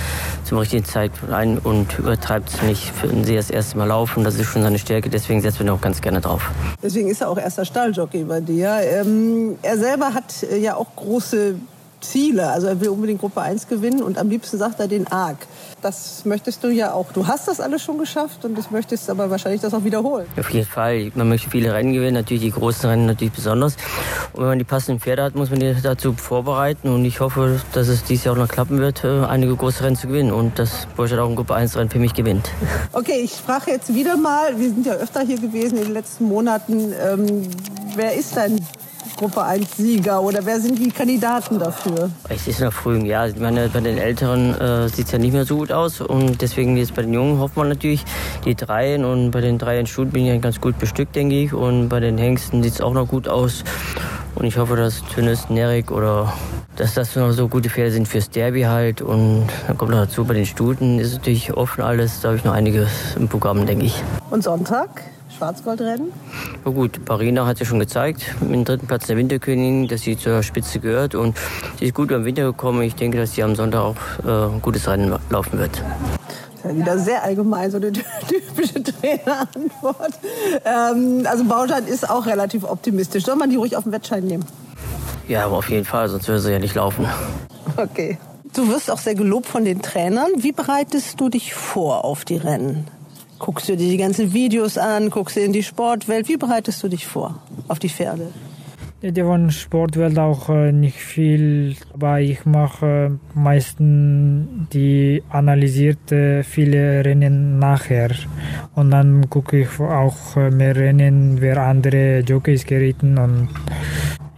[0.44, 4.24] zum richtigen Zeitpunkt ein und übertreibt es nicht, wenn sie das erste Mal laufen.
[4.24, 6.52] Das ist schon seine Stärke, deswegen setzen wir ihn auch ganz gerne drauf.
[6.84, 8.80] Deswegen ist er auch erster Stalljockey bei dir.
[8.84, 11.56] Ähm, er selber hat äh, ja auch große
[12.02, 12.50] Ziele.
[12.50, 15.38] Also er will unbedingt Gruppe 1 gewinnen und am liebsten sagt er den ARC.
[15.82, 17.12] Das möchtest du ja auch.
[17.12, 20.26] Du hast das alles schon geschafft und das möchtest aber wahrscheinlich das auch wiederholen.
[20.38, 21.12] Auf jeden Fall.
[21.16, 23.76] Man möchte viele Rennen gewinnen, natürlich die großen Rennen natürlich besonders.
[24.34, 27.62] Und wenn man die passenden Pferde hat, muss man die dazu vorbereiten und ich hoffe,
[27.74, 30.60] dass es dieses Jahr auch noch klappen wird, äh, einige große Rennen zu gewinnen und
[30.60, 32.50] dass Borchardt auch ein Gruppe 1 Rennen für mich gewinnt.
[32.94, 36.26] Okay, ich frage jetzt wieder mal, wir sind ja öfter hier gewesen in den letzten
[36.26, 37.50] Monaten, ähm,
[37.96, 38.60] wer ist dein
[39.20, 42.10] Gruppe 1 Sieger oder wer sind die Kandidaten dafür?
[42.30, 43.06] Es ist noch früh.
[43.06, 46.00] Ja, ich meine, bei den Älteren äh, sieht es ja nicht mehr so gut aus
[46.00, 48.06] und deswegen jetzt bei den Jungen hofft man natürlich
[48.46, 51.90] die Dreien und bei den Dreien Stuten bin ich ganz gut bestückt, denke ich und
[51.90, 53.66] bei den Hengsten sieht es auch noch gut aus
[54.36, 56.32] und ich hoffe, dass Tönnes, Nerik oder
[56.78, 60.24] dass das noch so gute Pferde sind fürs Derby halt und dann kommt noch dazu,
[60.24, 63.84] bei den Stuten ist natürlich offen alles, da habe ich noch einiges im Programm, denke
[63.84, 64.02] ich.
[64.30, 65.02] Und Sonntag?
[65.40, 66.12] Schwarzgoldrennen?
[66.66, 70.18] Na gut, Parina hat ja schon gezeigt, mit dem dritten Platz der Winterkönigin, dass sie
[70.18, 71.38] zur Spitze gehört und
[71.80, 72.82] sie ist gut beim Winter gekommen.
[72.82, 75.72] Ich denke, dass sie am Sonntag auch äh, ein gutes Rennen laufen wird.
[75.78, 77.94] Das ist ja wieder sehr allgemein, so eine
[78.28, 80.20] typische Trainerantwort.
[80.66, 83.24] Ähm, also Baustein ist auch relativ optimistisch.
[83.24, 84.46] Soll man die ruhig auf den Wettschein nehmen?
[85.30, 87.08] Ja, aber auf jeden Fall, sonst würde sie ja nicht laufen.
[87.78, 88.18] Okay.
[88.54, 90.32] Du wirst auch sehr gelobt von den Trainern.
[90.38, 92.88] Wie bereitest du dich vor auf die Rennen?
[93.40, 96.28] Guckst du dir die ganzen Videos an, guckst du in die Sportwelt.
[96.28, 98.28] Wie bereitest du dich vor auf die Pferde?
[99.02, 107.06] Die von Sportwelt auch äh, nicht viel, aber ich mache äh, meistens die analysierte viele
[107.06, 108.12] Rennen nachher.
[108.76, 113.48] Und dann gucke ich auch äh, mehr Rennen, wer andere Jockeys geritten und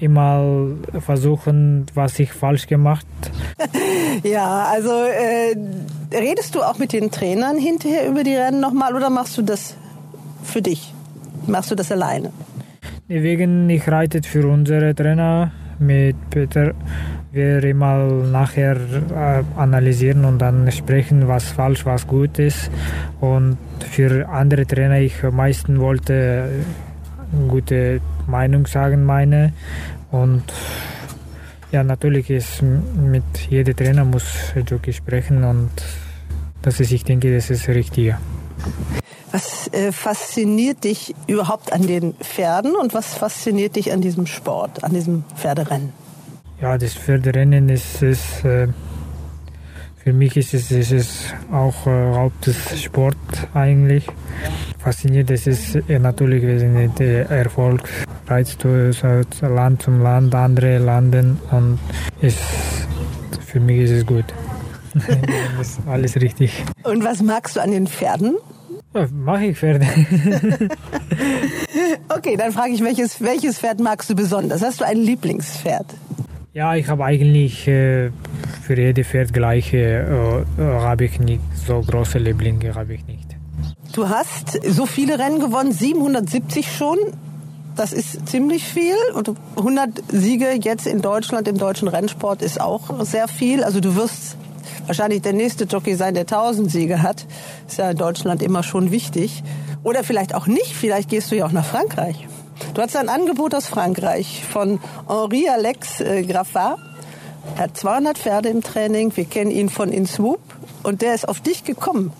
[0.01, 0.67] immer
[0.99, 3.05] versuchen, was ich falsch gemacht.
[4.23, 5.55] ja, also äh,
[6.15, 9.75] redest du auch mit den Trainern hinterher über die Rennen nochmal oder machst du das
[10.43, 10.93] für dich?
[11.47, 12.31] machst du das alleine?
[13.07, 16.73] Wegen ich reite für unsere Trainer mit Peter.
[17.31, 22.69] Wir mal nachher äh, analysieren und dann sprechen, was falsch, was gut ist.
[23.21, 26.90] Und für andere Trainer, ich meistens wollte eine
[27.47, 29.53] gute Meinung sagen, meine.
[30.11, 30.43] Und
[31.71, 35.71] ja, natürlich ist mit jedem Trainer muss Jockey sprechen und
[36.61, 38.13] das ist, ich denke, das ist richtig.
[39.31, 44.83] Was äh, fasziniert dich überhaupt an den Pferden und was fasziniert dich an diesem Sport,
[44.83, 45.93] an diesem Pferderennen?
[46.61, 48.67] Ja, das Pferderennen ist, ist äh,
[50.03, 53.15] für mich ist es, ist es auch äh, Hauptsport
[53.53, 54.07] eigentlich.
[54.79, 57.87] Fasziniert es ist äh, natürlich wegen der Erfolg.
[58.27, 58.91] Reist du
[59.41, 61.77] Land zum Land, andere Landen und
[62.21, 62.39] ist,
[63.45, 64.25] für mich ist es gut.
[64.93, 66.63] das ist alles richtig.
[66.83, 68.37] Und was magst du an den Pferden?
[68.93, 69.85] Ja, mache ich Pferde.
[72.09, 74.61] okay, dann frage ich, welches, welches Pferd magst du besonders?
[74.61, 75.85] Hast du ein Lieblingspferd?
[76.53, 78.11] Ja, ich habe eigentlich äh,
[78.71, 83.27] für jede Pferd gleiche, äh, habe ich nicht so große Lieblinge, habe ich nicht.
[83.91, 86.97] Du hast so viele Rennen gewonnen, 770 schon.
[87.75, 88.95] Das ist ziemlich viel.
[89.13, 93.65] Und 100 Siege jetzt in Deutschland im deutschen Rennsport ist auch sehr viel.
[93.65, 94.37] Also du wirst
[94.87, 97.25] wahrscheinlich der nächste Jockey sein, der 1000 Siege hat.
[97.67, 99.43] Ist ja in Deutschland immer schon wichtig.
[99.83, 100.73] Oder vielleicht auch nicht.
[100.73, 102.25] Vielleicht gehst du ja auch nach Frankreich.
[102.73, 104.79] Du hast ein Angebot aus Frankreich von
[105.09, 106.77] Henri Alex äh, Graffat.
[107.55, 109.11] Er hat 200 Pferde im Training.
[109.15, 110.39] Wir kennen ihn von InSwoop.
[110.83, 112.11] Und der ist auf dich gekommen.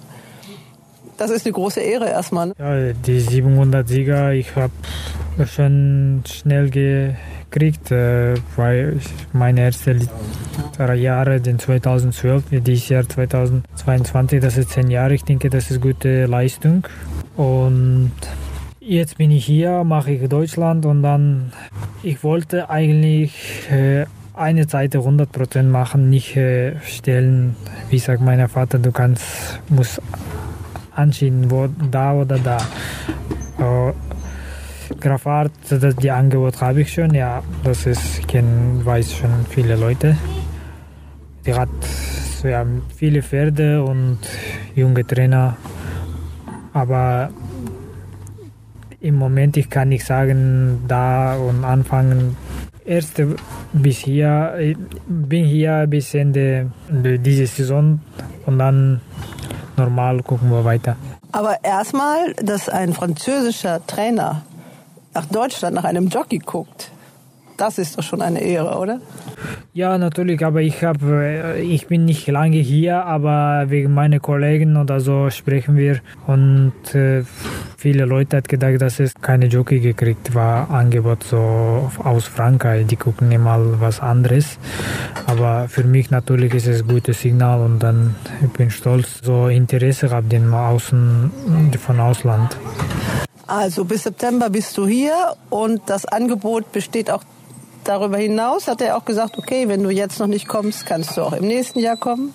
[1.17, 2.53] Das ist eine große Ehre erstmal.
[2.57, 4.71] Ja, die 700 Sieger, ich habe
[5.45, 8.99] schon schnell gekriegt, äh, weil
[9.31, 10.09] meine ersten
[10.95, 15.13] Jahre, den 2012, dieses Jahr 2022, das ist zehn Jahre.
[15.13, 16.87] Ich denke, das ist gute Leistung.
[17.37, 18.11] Und
[18.83, 21.53] Jetzt bin ich hier, mache ich Deutschland und dann,
[22.01, 24.07] ich wollte eigentlich äh,
[24.41, 27.55] eine Seite 100% machen, nicht äh, stellen,
[27.89, 30.01] wie sagt mein Vater, du kannst, musst
[30.95, 32.57] anschieden, wo, da oder da.
[33.59, 33.93] Äh,
[34.99, 40.17] Grafart, das, die Angebot habe ich schon, ja, das ist, kenn, weiß schon viele Leute.
[41.45, 41.69] Die hat
[42.43, 44.19] ja, viele Pferde und
[44.75, 45.57] junge Trainer,
[46.73, 47.29] aber
[48.99, 52.37] im Moment, ich kann nicht sagen, da und anfangen.
[52.83, 53.21] Erst
[53.73, 57.99] bis hier, ich bin hier bis Ende dieser Saison
[58.45, 59.01] und dann
[59.77, 60.95] normal gucken wir weiter.
[61.31, 64.41] Aber erstmal, dass ein französischer Trainer
[65.13, 66.91] nach Deutschland nach einem Jockey guckt,
[67.61, 68.99] das ist doch schon eine Ehre, oder?
[69.71, 74.77] Ja, natürlich, aber ich habe, äh, ich bin nicht lange hier, aber wegen meiner Kollegen
[74.77, 77.23] oder so sprechen wir und äh,
[77.77, 82.95] viele Leute hat gedacht, dass es keine Jockey gekriegt war, Angebot so aus Frankreich, die
[82.95, 84.57] gucken immer was anderes,
[85.27, 89.47] aber für mich natürlich ist es ein gutes Signal und dann ich bin stolz, so
[89.49, 91.31] Interesse gehabt den Außen
[91.79, 92.57] von Ausland.
[93.45, 97.23] Also bis September bist du hier und das Angebot besteht auch
[97.83, 101.21] darüber hinaus hat er auch gesagt, okay, wenn du jetzt noch nicht kommst, kannst du
[101.21, 102.33] auch im nächsten Jahr kommen?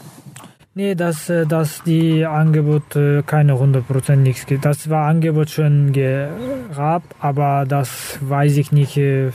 [0.79, 4.67] Nee, dass, äh, dass die Angebote keine 100% nichts gibt.
[4.67, 8.99] Das war Angebot schon gehabt, aber das weiß ich nicht.
[8.99, 9.31] Äh,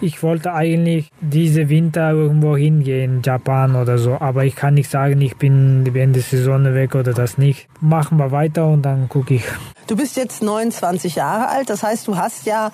[0.00, 5.20] ich wollte eigentlich diese Winter irgendwo hingehen, Japan oder so, aber ich kann nicht sagen,
[5.20, 7.68] ich bin Ende der Saison weg oder das nicht.
[7.82, 9.44] Machen wir weiter und dann gucke ich.
[9.86, 12.70] Du bist jetzt 29 Jahre alt, das heißt, du hast ja,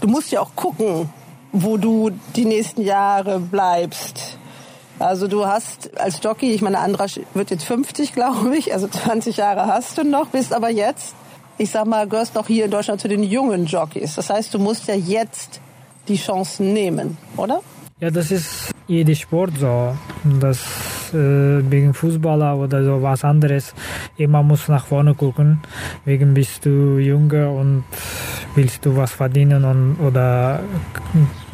[0.00, 1.08] du musst ja auch gucken,
[1.54, 4.38] wo du die nächsten Jahre bleibst.
[4.98, 9.36] Also du hast als Jockey, ich meine, Andra wird jetzt 50, glaube ich, also 20
[9.36, 11.14] Jahre hast du noch, bist aber jetzt,
[11.56, 14.16] ich sag mal, gehörst noch hier in Deutschland zu den jungen Jockeys.
[14.16, 15.60] Das heißt, du musst ja jetzt
[16.08, 17.60] die Chancen nehmen, oder?
[18.00, 19.96] Ja, das ist jeder Sport so.
[20.40, 23.72] Das äh, wegen Fußballer oder so was anderes.
[24.16, 25.60] Immer muss nach vorne gucken.
[26.04, 27.84] Wegen bist du jünger und
[28.56, 30.60] willst du was verdienen und, oder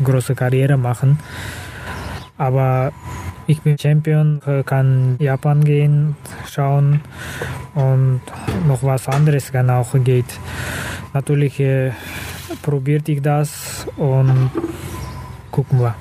[0.02, 1.18] große Karriere machen.
[2.38, 2.92] Aber
[3.46, 6.16] ich bin Champion, kann Japan gehen,
[6.50, 7.02] schauen
[7.74, 8.22] und
[8.66, 10.38] noch was anderes kann auch geht.
[11.12, 11.92] Natürlich äh,
[12.62, 14.50] probiert ich das und
[15.50, 15.94] gucken wir.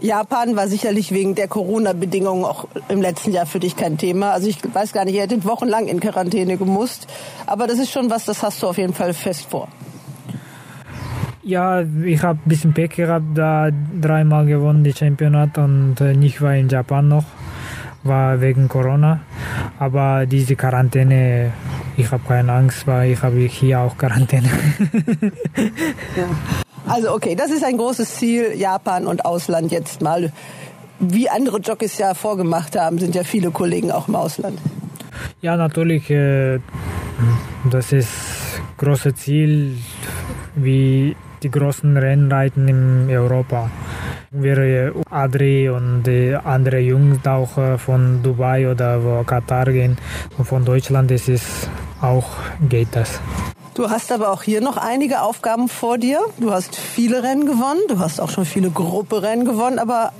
[0.00, 4.32] Japan war sicherlich wegen der Corona-Bedingungen auch im letzten Jahr für dich kein Thema.
[4.32, 7.06] Also ich weiß gar nicht, ihr hättet wochenlang in Quarantäne gemusst.
[7.46, 9.68] Aber das ist schon was, das hast du auf jeden Fall fest vor.
[11.42, 16.40] Ja, ich habe ein bisschen Pech gehabt, da dreimal gewonnen die Championat und äh, nicht
[16.42, 17.24] war in Japan noch,
[18.02, 19.20] war wegen Corona.
[19.78, 21.52] Aber diese Quarantäne,
[21.96, 24.48] ich habe keine Angst, weil ich habe hier auch Quarantäne.
[26.16, 26.26] ja.
[26.90, 30.32] Also okay, das ist ein großes Ziel, Japan und Ausland jetzt mal.
[30.98, 34.58] Wie andere Jockeys ja vorgemacht haben, sind ja viele Kollegen auch im Ausland.
[35.40, 36.58] Ja, natürlich, äh,
[37.70, 38.10] das ist
[38.76, 39.78] großes Ziel,
[40.56, 43.70] wie die großen Rennreiten in Europa.
[44.32, 49.96] Wir äh, Adri und die andere Jungs auch äh, von Dubai oder Katar gehen
[50.38, 51.68] und von Deutschland ist es
[52.00, 52.28] auch
[52.68, 53.20] geht das.
[53.74, 56.20] Du hast aber auch hier noch einige Aufgaben vor dir.
[56.38, 60.12] Du hast viele Rennen gewonnen, du hast auch schon viele Grupperennen gewonnen, aber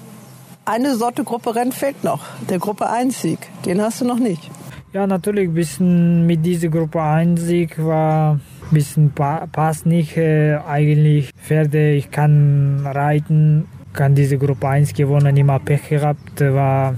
[0.65, 3.39] eine Sorte Grupperennen fehlt noch, der Gruppe 1 Sieg.
[3.67, 4.51] Den hast du noch nicht.
[4.93, 10.17] Ja, natürlich ein bisschen mit dieser Gruppe 1 Sieg war ein bisschen passt nicht.
[10.17, 16.95] Äh, eigentlich Pferde, ich kann reiten, kann diese Gruppe 1 gewonnen, immer Pech gehabt, war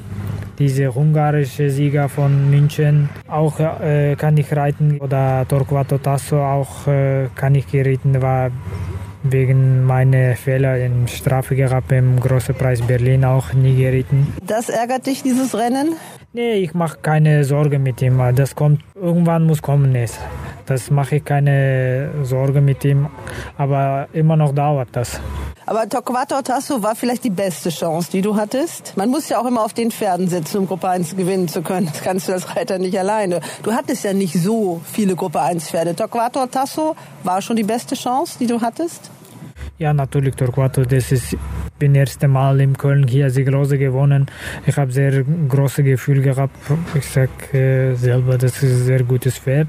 [0.58, 3.08] diese ungarische Sieger von München.
[3.28, 8.50] Auch äh, kann ich reiten oder Torquato Tasso auch äh, kann ich geritten, war
[9.24, 14.32] wegen meiner Fehler in Strafe gehabt im Großen Preis Berlin auch nie geritten.
[14.44, 15.94] Das ärgert dich, dieses Rennen?
[16.32, 18.20] Nee, ich mache keine Sorge mit ihm.
[18.34, 20.18] Das kommt, irgendwann muss kommen es.
[20.66, 23.08] Das mache ich keine Sorge mit ihm,
[23.58, 25.20] aber immer noch dauert das.
[25.64, 28.96] Aber Torquato Tasso war vielleicht die beste Chance, die du hattest.
[28.96, 31.86] Man muss ja auch immer auf den Pferden sitzen, um Gruppe 1 gewinnen zu können.
[31.86, 33.40] Das kannst du als Reiter nicht alleine.
[33.62, 35.94] Du hattest ja nicht so viele Gruppe 1 Pferde.
[35.94, 39.10] Torquato Tasso war schon die beste Chance, die du hattest?
[39.78, 40.84] Ja, natürlich Torquato.
[40.84, 41.36] Das ist
[41.82, 44.26] bin erste Mal in Köln hier Sieglose gewonnen.
[44.66, 46.54] Ich habe sehr große Gefühl gehabt.
[46.94, 49.66] Ich sage äh, selber, das ist ein sehr gutes Pferd.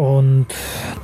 [0.00, 0.46] Und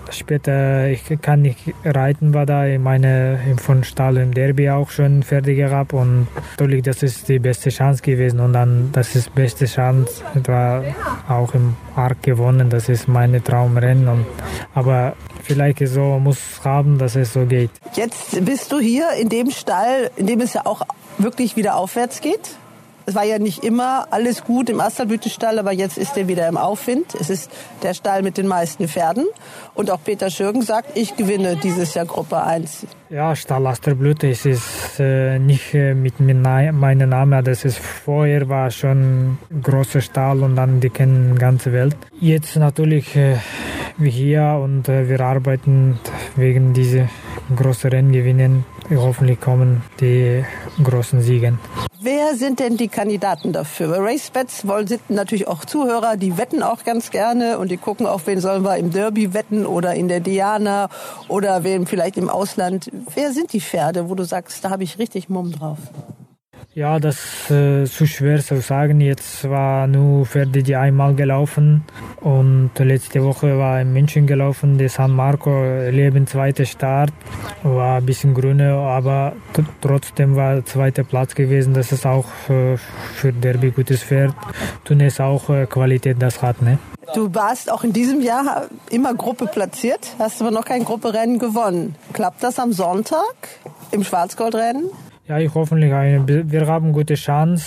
[0.09, 5.23] später, ich kann nicht reiten, war da in meine von Stahl im Derby auch schon
[5.23, 8.41] fertig gehabt und natürlich, das ist die beste Chance gewesen.
[8.41, 10.83] Und dann, das ist die beste Chance, war
[11.29, 14.09] auch im Arc gewonnen, das ist meine Traumrennen.
[14.09, 14.27] Und,
[14.75, 17.73] aber vielleicht so muss haben, dass es so geht.
[17.97, 20.81] Jetzt bist du hier in dem Stall, in dem es ja auch
[21.19, 22.57] wirklich wieder aufwärts geht?
[23.09, 26.57] Es war ja nicht immer alles gut im Astalbütestall, aber jetzt ist er wieder im
[26.57, 27.15] Aufwind.
[27.15, 27.53] Es ist
[27.85, 29.27] der Stall mit den meisten Pferden.
[29.75, 32.87] Und auch Peter Schürgen sagt, ich gewinne dieses Jahr Gruppe 1.
[33.11, 38.73] Ja, Stall Asterblüte, es ist äh, nicht äh, mit meinem Namen, das ist vorher war
[38.73, 41.97] schon ein großer Stall und dann die kennen die ganze Welt.
[42.19, 43.37] Jetzt natürlich äh,
[43.99, 46.01] wie hier und äh, wir arbeiten
[46.35, 47.09] wegen dieser
[47.55, 48.65] großen Rennen gewinnen.
[48.95, 50.45] Hoffentlich kommen die
[50.83, 51.59] großen Siegen.
[52.01, 53.89] Wer sind denn die Kandidaten dafür?
[53.89, 58.21] Bei RaceBets sind natürlich auch Zuhörer, die wetten auch ganz gerne und die gucken auch,
[58.27, 60.89] wen sollen wir im Derby wetten oder in der Diana
[61.27, 62.91] oder wen vielleicht im Ausland.
[63.15, 65.79] Wer sind die Pferde, wo du sagst, da habe ich richtig Mumm drauf?
[66.77, 69.01] Ja, das äh, zu schwer zu sagen.
[69.01, 71.85] Jetzt war nur Pferde, die einmal gelaufen
[72.21, 75.49] und letzte Woche war in München gelaufen, der San Marco
[75.89, 77.15] Leben zweiter Start,
[77.63, 79.33] war ein bisschen grüner, aber
[79.81, 81.73] trotzdem war zweiter Platz gewesen.
[81.73, 84.35] Das ist auch äh, für Derby gutes Pferd.
[84.85, 86.79] Tunis auch äh, Qualität das hat, ne?
[87.15, 91.95] Du warst auch in diesem Jahr immer Gruppe platziert, hast aber noch kein Grupperennen gewonnen.
[92.13, 93.35] Klappt das am Sonntag
[93.93, 94.91] im Schwarzgoldrennen?
[95.29, 95.91] Ja, ich hoffentlich.
[95.91, 97.67] Wir haben gute Chance.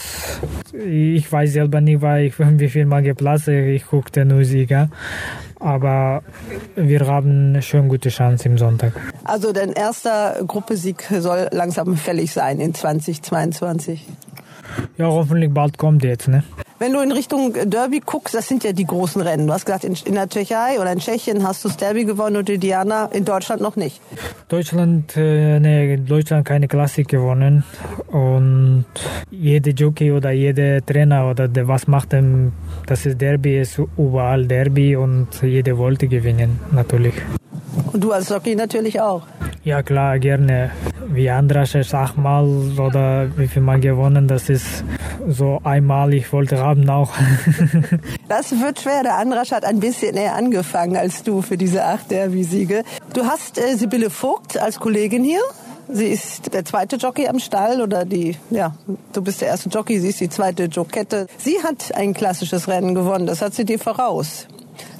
[0.73, 4.89] Ich weiß selber nicht, weil ich wie viel Mal geplatzt Ich guckte nur Sieger.
[5.59, 6.23] Aber
[6.77, 8.93] wir haben schon gute Chance im Sonntag.
[9.25, 14.07] Also dein erster Gruppesieg soll langsam fällig sein in 2022.
[14.97, 16.43] Ja, hoffentlich bald kommt jetzt, ne?
[16.79, 19.47] Wenn du in Richtung Derby guckst, das sind ja die großen Rennen.
[19.47, 22.37] Du hast gesagt, in, in der Tschechei oder in Tschechien hast du das Derby gewonnen
[22.37, 23.99] und die Diana in Deutschland noch nicht.
[24.47, 27.65] Deutschland, äh, nee, Deutschland keine Klassik gewonnen.
[28.07, 28.85] Und
[29.29, 32.15] jede Jockey oder jeder Trainer oder der was macht,
[32.85, 37.15] das ist Derby, ist überall Derby und jeder wollte gewinnen, natürlich.
[37.91, 39.23] Und du als Jockey natürlich auch.
[39.63, 40.71] Ja klar, gerne.
[41.11, 42.45] Wie Andrasch achtmal
[42.77, 44.83] oder wie viel Mal gewonnen, das ist
[45.27, 47.11] so einmal, ich wollte haben auch.
[48.27, 49.03] das wird schwer.
[49.03, 52.83] Der Andrasch hat ein bisschen näher angefangen als du für diese acht Derby-Siege.
[53.13, 55.41] Du hast äh, Sibylle Vogt als Kollegin hier.
[55.91, 58.75] Sie ist der zweite Jockey am Stall oder die, ja,
[59.11, 61.25] du bist der erste Jockey, sie ist die zweite Jokette.
[61.39, 64.45] Sie hat ein klassisches Rennen gewonnen, das hat sie dir voraus.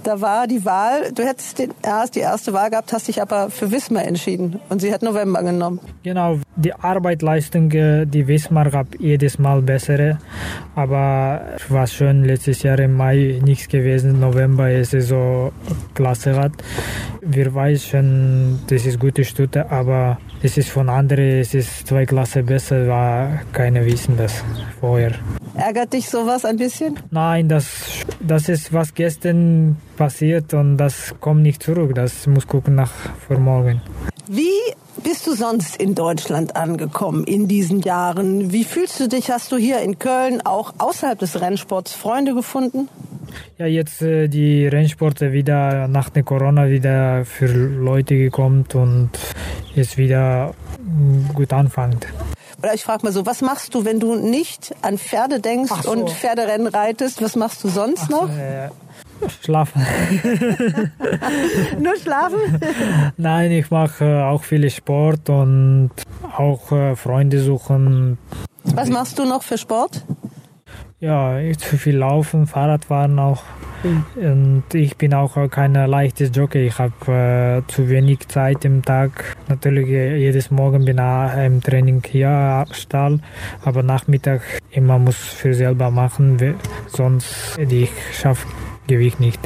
[0.04, 3.50] Da war die Wahl, du hättest den, erst die erste Wahl gehabt, hast dich aber
[3.50, 5.80] für Wismar entschieden und sie hat November genommen.
[6.04, 10.20] Genau, die Arbeitsleistung, äh, die Wismar gab jedes Mal bessere,
[10.76, 15.52] aber war schön letztes Jahr im Mai nichts gewesen, November ist es so
[15.94, 16.54] klasse hat.
[17.22, 22.06] Wir wissen schon, das ist gute Stute, aber es ist von anderen, es ist zwei
[22.06, 24.44] Klassen besser, war keiner wissen das
[24.80, 25.14] vorher.
[25.56, 26.98] Ärgert dich sowas ein bisschen?
[27.12, 31.94] Nein, das, das ist was gestern passiert und das kommt nicht zurück.
[31.96, 32.92] Das muss gucken nach
[33.28, 33.82] für morgen.
[34.28, 34.54] Wie
[35.00, 38.52] bist du sonst in Deutschland angekommen in diesen Jahren?
[38.52, 39.32] Wie fühlst du dich?
[39.32, 42.90] Hast du hier in Köln auch außerhalb des Rennsports Freunde gefunden?
[43.58, 49.12] Ja, jetzt äh, die Rennsporte wieder nach der Corona wieder für Leute gekommen und
[49.76, 52.08] jetzt wieder mm, gut anfängt.
[52.62, 55.92] Oder ich frage mal so, was machst du, wenn du nicht an Pferde denkst so.
[55.92, 57.22] und Pferderennen reitest?
[57.22, 58.30] Was machst du sonst Ach, noch?
[58.30, 58.70] Äh,
[59.42, 59.86] schlafen.
[61.80, 62.60] Nur schlafen?
[63.18, 65.92] Nein, ich mache auch viel Sport und
[66.38, 68.18] auch äh, Freunde suchen.
[68.64, 70.04] Was machst du noch für Sport?
[71.00, 73.44] Ja, zu viel laufen, Fahrradfahren auch.
[74.16, 76.68] Und ich bin auch kein leichtes Jockey.
[76.68, 79.38] Ich habe äh, zu wenig Zeit im Tag.
[79.48, 83.20] Natürlich äh, jedes Morgen bin ich im Training hier am Stall,
[83.64, 86.56] aber Nachmittag immer muss für selber machen,
[86.88, 88.46] sonst ich schaffe
[88.90, 89.40] Gewicht nicht.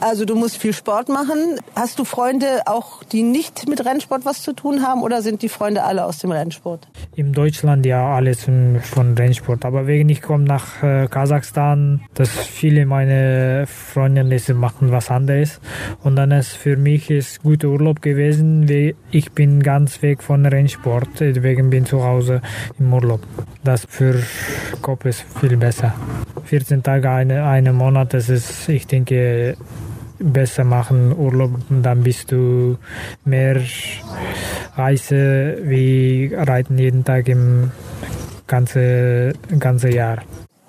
[0.00, 1.60] Also du musst viel Sport machen.
[1.76, 5.48] Hast du Freunde auch, die nicht mit Rennsport was zu tun haben oder sind die
[5.48, 6.88] Freunde alle aus dem Rennsport?
[7.14, 9.64] In Deutschland ja alles von Rennsport.
[9.64, 14.24] Aber wegen ich komme nach äh, Kasachstan, dass viele meine Freunde
[14.54, 15.60] machen was anderes.
[16.02, 18.66] Und dann ist für mich ist guter Urlaub gewesen.
[19.12, 22.42] Ich bin ganz weg von Rennsport, deswegen bin ich zu Hause
[22.78, 23.20] im Urlaub.
[23.62, 24.20] Das für
[24.80, 25.94] Kopf ist viel besser.
[26.44, 29.56] 14 Tage, eine, einen Monat, das ist, ich denke,
[30.18, 32.78] besser machen Urlaub, dann bist du
[33.24, 33.60] mehr
[34.76, 37.70] Reise wie Reiten jeden Tag im
[38.46, 40.22] ganze, ganze Jahr.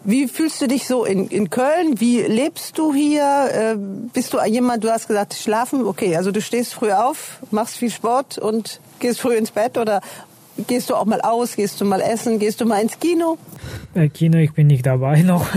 [0.05, 2.01] Wie fühlst du dich so in, in Köln?
[2.01, 3.49] Wie lebst du hier?
[3.53, 3.75] Äh,
[4.13, 5.85] bist du jemand, du hast gesagt, schlafen?
[5.85, 10.01] Okay, also du stehst früh auf, machst viel Sport und gehst früh ins Bett oder
[10.67, 11.55] Gehst du auch mal aus?
[11.55, 12.37] Gehst du mal essen?
[12.37, 13.37] Gehst du mal ins Kino?
[13.95, 15.47] Äh, Kino, ich bin nicht dabei noch.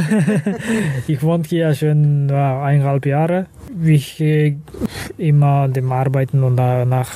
[1.06, 3.46] ich wohne hier schon äh, eineinhalb Jahre.
[3.85, 4.56] Ich äh,
[5.18, 7.11] immer dem Arbeiten und danach,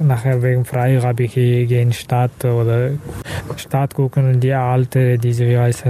[0.00, 2.90] nachher wegen frei habe ich gehe in Stadt oder
[3.56, 5.84] Stadt gucken und die alte, diese wie heißt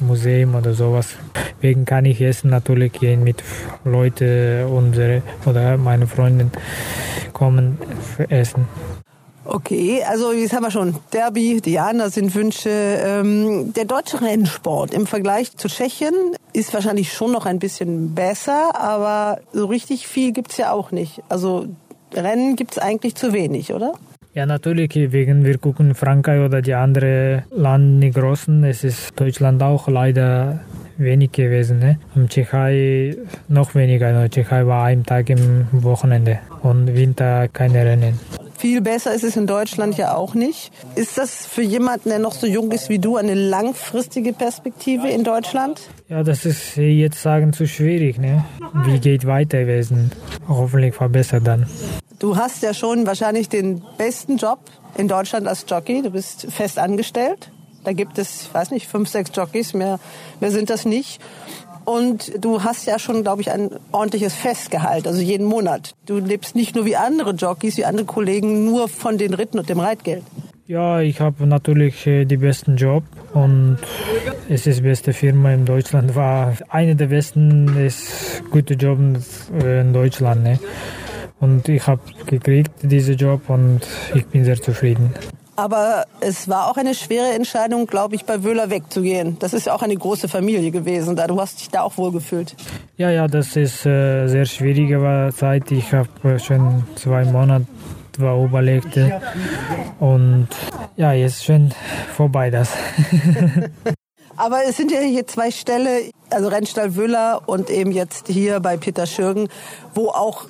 [0.00, 1.16] Museum oder sowas.
[1.60, 3.42] Wegen kann ich essen natürlich gehen mit
[3.84, 6.52] Leuten unsere oder meine Freundin
[7.32, 7.78] kommen
[8.28, 8.68] essen.
[9.50, 12.68] Okay, also jetzt haben wir schon Derby, Diana sind Wünsche.
[12.68, 16.12] Ähm, der deutsche Rennsport im Vergleich zu Tschechien
[16.52, 21.22] ist wahrscheinlich schon noch ein bisschen besser, aber so richtig viel gibt's ja auch nicht.
[21.30, 21.64] Also
[22.12, 23.94] Rennen gibt's eigentlich zu wenig, oder?
[24.34, 28.64] Ja, natürlich, wegen wir gucken Frankreich oder die anderen Länder, die großen.
[28.64, 30.60] Es ist Deutschland auch leider
[30.98, 31.78] wenig gewesen.
[31.78, 31.98] Ne?
[32.14, 33.16] Im Tschechei
[33.48, 34.10] noch weniger.
[34.10, 38.20] In Tschechei war ein Tag im Wochenende und Winter keine Rennen.
[38.58, 40.72] Viel besser ist es in Deutschland ja auch nicht.
[40.96, 45.22] Ist das für jemanden, der noch so jung ist wie du, eine langfristige Perspektive in
[45.22, 45.80] Deutschland?
[46.08, 48.18] Ja, das ist jetzt sagen zu schwierig.
[48.18, 48.44] Ne?
[48.84, 50.10] Wie geht weiter gewesen?
[50.48, 51.68] Hoffentlich verbessert dann.
[52.18, 54.58] Du hast ja schon wahrscheinlich den besten Job
[54.96, 56.02] in Deutschland als Jockey.
[56.02, 57.52] Du bist fest angestellt.
[57.84, 60.00] Da gibt es, weiß nicht, fünf, sechs Jockeys, mehr,
[60.40, 61.20] mehr sind das nicht.
[61.88, 65.94] Und du hast ja schon, glaube ich, ein ordentliches Festgehalt, also jeden Monat.
[66.04, 69.70] Du lebst nicht nur wie andere Jockeys, wie andere Kollegen, nur von den Ritten und
[69.70, 70.22] dem Reitgeld.
[70.66, 73.78] Ja, ich habe natürlich äh, die besten Job und
[74.50, 76.14] es ist die beste Firma in Deutschland.
[76.14, 78.98] War eine der besten, ist gute Job
[79.58, 80.42] in Deutschland.
[80.42, 80.58] Ne?
[81.40, 83.80] Und ich habe gekriegt diesen Job und
[84.14, 85.14] ich bin sehr zufrieden.
[85.58, 89.40] Aber es war auch eine schwere Entscheidung, glaube ich, bei Wöhler wegzugehen.
[89.40, 91.16] Das ist ja auch eine große Familie gewesen.
[91.16, 92.54] Da du hast dich da auch wohl gefühlt.
[92.96, 95.72] Ja, ja, das ist äh, sehr schwierige Zeit.
[95.72, 97.66] Ich habe äh, schon zwei Monate
[98.18, 99.20] war überlegte
[100.00, 100.48] und
[100.96, 101.72] ja, jetzt schon
[102.16, 102.70] vorbei das.
[104.36, 108.76] Aber es sind ja hier zwei Ställe, also Rennstall Wöhler und eben jetzt hier bei
[108.76, 109.48] Peter Schürgen,
[109.94, 110.46] wo auch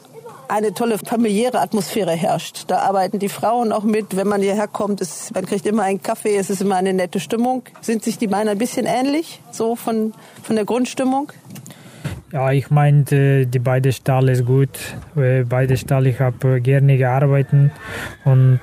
[0.48, 2.64] eine tolle familiäre Atmosphäre herrscht.
[2.68, 4.16] Da arbeiten die Frauen auch mit.
[4.16, 7.20] Wenn man hierher kommt, ist, man kriegt immer einen Kaffee, es ist immer eine nette
[7.20, 7.62] Stimmung.
[7.80, 11.32] Sind sich die beiden ein bisschen ähnlich, so von, von der Grundstimmung?
[12.32, 14.68] Ja, ich meinte, die beide Stall ist gut.
[15.16, 17.70] Äh, beide Stall, ich habe gerne gearbeitet
[18.24, 18.60] und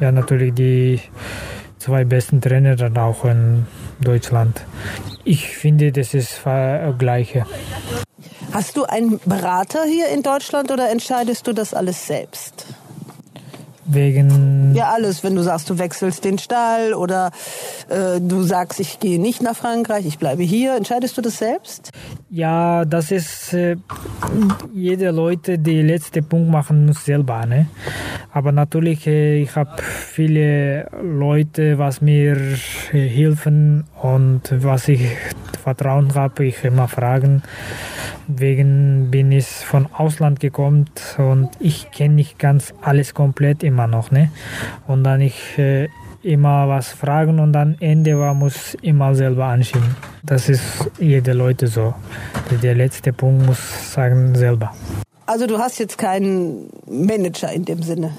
[0.00, 1.00] ja, natürlich die
[1.82, 3.66] zwei besten Trainer dann auch in
[4.00, 4.62] Deutschland.
[5.24, 7.44] Ich finde, das ist das Gleiche.
[8.52, 12.66] Hast du einen Berater hier in Deutschland oder entscheidest du das alles selbst?
[13.84, 17.30] Wegen Ja, alles, wenn du sagst, du wechselst den Stall oder
[17.88, 20.76] äh, du sagst, ich gehe nicht nach Frankreich, ich bleibe hier.
[20.76, 21.90] Entscheidest du das selbst?
[22.30, 23.76] Ja, das ist äh,
[24.72, 27.44] jede Leute, die letzte Punkt machen muss selber.
[27.44, 27.66] Ne?
[28.32, 32.36] Aber natürlich, äh, ich habe viele Leute, was mir
[32.92, 35.02] äh, helfen und was ich
[35.62, 37.42] Vertrauen habe, ich immer fragen.
[38.28, 40.86] Wegen bin ich von Ausland gekommen
[41.18, 44.10] und ich kenne nicht ganz alles komplett immer noch.
[44.10, 44.30] Ne?
[44.86, 45.88] Und dann ich äh,
[46.22, 49.96] immer was fragen und dann Ende war, muss immer selber anschieben.
[50.22, 51.94] Das ist jede Leute so.
[52.62, 54.72] Der letzte Punkt muss sagen selber.
[55.26, 58.12] Also du hast jetzt keinen Manager in dem Sinne.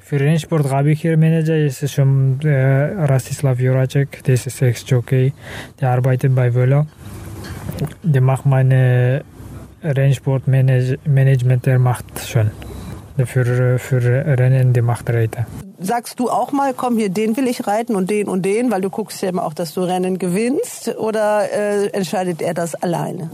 [0.00, 5.32] Für Rennsport habe ich hier Manager, das ist schon äh, Rastislav Juracek, der ist Ex-Jockey,
[5.80, 6.86] der arbeitet bei Wöller.
[8.02, 9.24] Der macht meine
[9.82, 12.50] Rennsportmanagement, der macht schon.
[13.26, 15.46] Für, für Rennen, der macht Räder.
[15.78, 18.80] Sagst du auch mal, komm hier, den will ich reiten und den und den, weil
[18.80, 23.30] du guckst ja immer auch, dass du Rennen gewinnst oder äh, entscheidet er das alleine?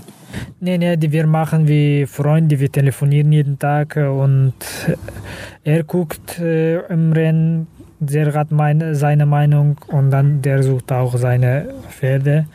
[0.58, 4.54] Nee, nee, die wir machen wie Freunde, wir telefonieren jeden Tag und
[5.64, 7.66] er guckt äh, im Rennen,
[7.98, 12.46] der hat meine, seine Meinung und dann der sucht auch seine Pferde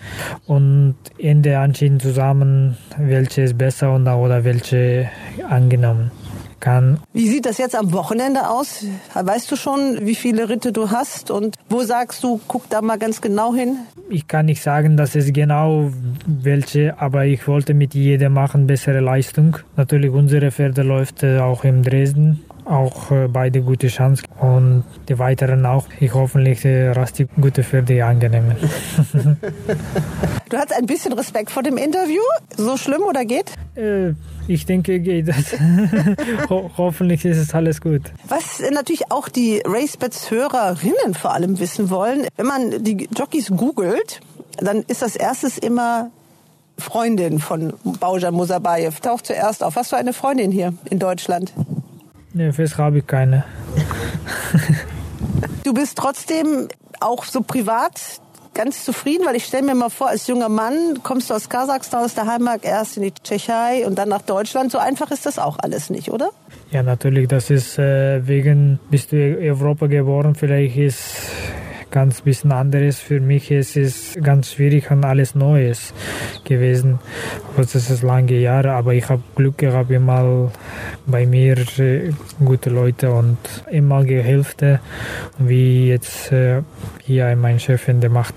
[0.48, 5.10] und in der entschieden zusammen, welche ist besser und oder welche
[5.48, 6.12] angenommen
[6.62, 7.00] kann.
[7.12, 8.86] Wie sieht das jetzt am Wochenende aus?
[9.14, 12.98] Weißt du schon, wie viele Ritte du hast und wo sagst du, guck da mal
[12.98, 13.78] ganz genau hin?
[14.10, 15.92] Ich kann nicht sagen, dass es genau
[16.26, 19.58] welche, aber ich wollte mit jedem machen bessere Leistung.
[19.76, 22.42] Natürlich unsere Pferde läuft auch in Dresden
[22.72, 25.86] auch äh, beide gute Chancen und die weiteren auch.
[26.00, 28.56] Ich hoffentlich äh, Rasti gute für die angenehmen.
[30.50, 32.22] du hast ein bisschen Respekt vor dem Interview.
[32.56, 33.52] So schlimm oder geht?
[33.76, 34.14] Äh,
[34.48, 35.54] ich denke, geht das.
[36.50, 38.02] Ho hoffentlich ist es alles gut.
[38.28, 44.22] Was natürlich auch die RaceBets-Hörerinnen vor allem wissen wollen, wenn man die Jockeys googelt,
[44.58, 46.10] dann ist das erstes immer
[46.78, 49.02] Freundin von Baujan Musabayev.
[49.02, 49.76] Taucht zuerst auf.
[49.76, 51.54] Was für eine Freundin hier in Deutschland?
[52.34, 53.44] Nee, Fisch habe ich keine.
[55.64, 56.68] du bist trotzdem
[57.00, 58.22] auch so privat
[58.54, 62.04] ganz zufrieden, weil ich stelle mir mal vor, als junger Mann kommst du aus Kasachstan,
[62.04, 64.72] aus der Heimat, erst in die Tschechei und dann nach Deutschland.
[64.72, 66.32] So einfach ist das auch alles nicht, oder?
[66.72, 67.28] Ja, natürlich.
[67.28, 71.30] Das ist äh, wegen, bist du in Europa geboren, vielleicht ist
[71.92, 73.00] ganz bisschen anderes.
[73.00, 75.94] Für mich ist es ganz schwierig und alles Neues
[76.46, 77.00] gewesen.
[77.54, 80.52] Aber das ist lange Jahre, aber ich habe Glück gehabt, immer
[81.06, 82.12] bei mir äh,
[82.44, 83.38] gute Leute und
[83.70, 84.80] immer Gehilfte.
[85.38, 86.62] Wie jetzt äh,
[87.04, 88.36] hier mein Chef, der macht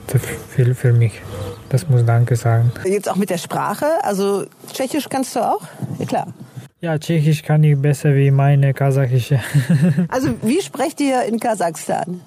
[0.51, 1.21] viel für mich.
[1.69, 2.73] Das muss Danke sagen.
[2.85, 5.63] Jetzt auch mit der Sprache, also Tschechisch kannst du auch?
[5.99, 6.35] Ja klar.
[6.81, 9.41] Ja, Tschechisch kann ich besser wie meine kasachische.
[10.09, 12.21] also wie sprecht ihr in Kasachstan?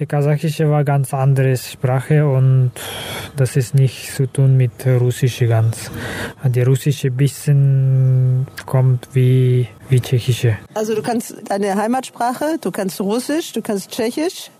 [0.00, 2.72] Die kasachische war ganz andere Sprache und
[3.36, 5.90] das ist nicht zu tun mit russische ganz.
[6.42, 10.56] Die russische bisschen kommt wie wie tschechische.
[10.72, 14.50] Also du kannst deine Heimatsprache, du kannst Russisch, du kannst Tschechisch,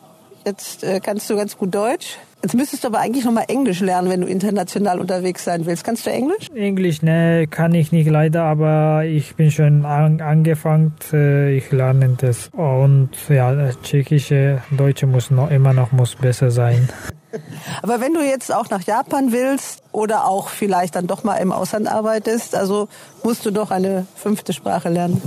[0.44, 2.18] jetzt äh, kannst du ganz gut Deutsch.
[2.42, 5.84] Jetzt müsstest du aber eigentlich nochmal Englisch lernen, wenn du international unterwegs sein willst.
[5.84, 6.48] Kannst du Englisch?
[6.54, 10.94] Englisch, ne, kann ich nicht leider, aber ich bin schon an, angefangen.
[11.12, 12.48] Äh, ich lerne das.
[12.52, 16.88] Und ja, tschechische, deutsche muss noch immer noch muss besser sein.
[17.82, 21.52] Aber wenn du jetzt auch nach Japan willst oder auch vielleicht dann doch mal im
[21.52, 22.88] Ausland arbeitest, also
[23.22, 25.22] musst du doch eine fünfte Sprache lernen.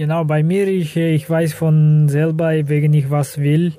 [0.00, 3.74] Genau, bei mir, ich, ich weiß von selber, wegen ich was will,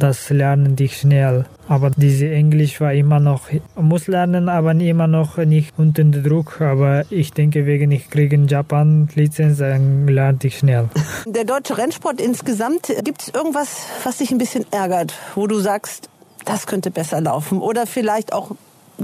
[0.00, 1.44] das lernen dich schnell.
[1.68, 3.42] Aber diese Englisch war immer noch,
[3.76, 6.60] muss lernen, aber immer noch nicht unter Druck.
[6.60, 10.88] Aber ich denke, wegen ich kriege in Japan Lizenz, dann lerne ich schnell.
[11.26, 16.08] Der deutsche Rennsport insgesamt, gibt es irgendwas, was dich ein bisschen ärgert, wo du sagst,
[16.46, 17.60] das könnte besser laufen?
[17.60, 18.56] Oder vielleicht auch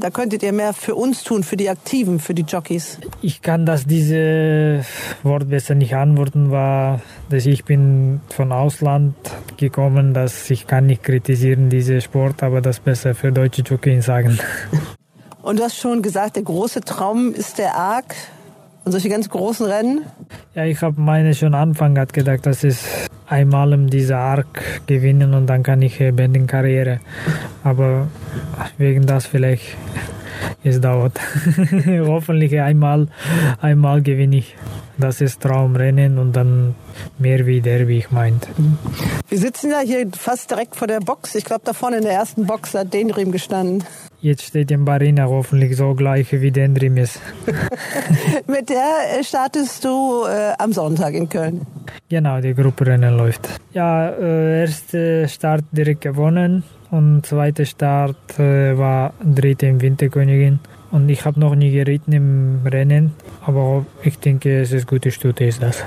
[0.03, 2.99] da könntet ihr mehr für uns tun, für die Aktiven, für die Jockeys.
[3.23, 4.85] Ich kann das diese
[5.23, 9.15] Wort besser nicht antworten, war, dass ich bin von Ausland
[9.57, 14.39] gekommen, dass ich kann nicht kritisieren diese Sport, aber das besser für deutsche Jockeys sagen.
[15.43, 18.15] Und du hast schon gesagt, der große Traum ist der Arc
[18.87, 20.03] und solche ganz großen Rennen.
[20.55, 22.87] Ja, ich habe meine schon Anfang hat gedacht, das ist
[23.27, 27.01] einmal in dieser Arc gewinnen und dann kann ich beenden Karriere.
[27.65, 28.07] Aber
[28.79, 29.77] wegen das vielleicht
[30.63, 31.19] es dauert.
[31.87, 33.09] Hoffentlich einmal,
[33.61, 34.55] einmal gewinne ich.
[34.99, 36.75] Das ist Traumrennen und dann
[37.19, 38.49] mehr wie der, wie ich meint.
[39.29, 41.35] Wir sitzen ja hier fast direkt vor der Box.
[41.35, 43.85] Ich glaube, da vorne in der ersten Box hat Denrim gestanden.
[44.27, 47.21] Jetzt steht in Barina hoffentlich so gleich wie Dendrim ist.
[48.49, 51.65] Mit der äh, startest du äh, am Sonntag in Köln.
[52.09, 53.49] Genau, die Gruppenrennen läuft.
[53.73, 60.59] Ja, äh, erste Start direkt gewonnen und zweiter Start äh, war dritte im Winterkönigin.
[60.91, 63.15] Und ich habe noch nie geritten im Rennen,
[63.47, 65.85] aber ich denke, es ist gute Stute ist das.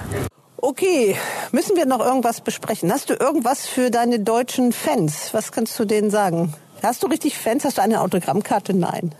[0.56, 1.18] Okay,
[1.52, 2.90] müssen wir noch irgendwas besprechen?
[2.90, 5.34] Hast du irgendwas für deine deutschen Fans?
[5.34, 6.54] Was kannst du denen sagen?
[6.84, 7.66] Hast du richtig Fans?
[7.66, 8.74] Hast du eine Autogrammkarte?
[8.74, 9.12] Nein.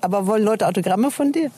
[0.00, 1.50] Aber wollen Leute Autogramme von dir?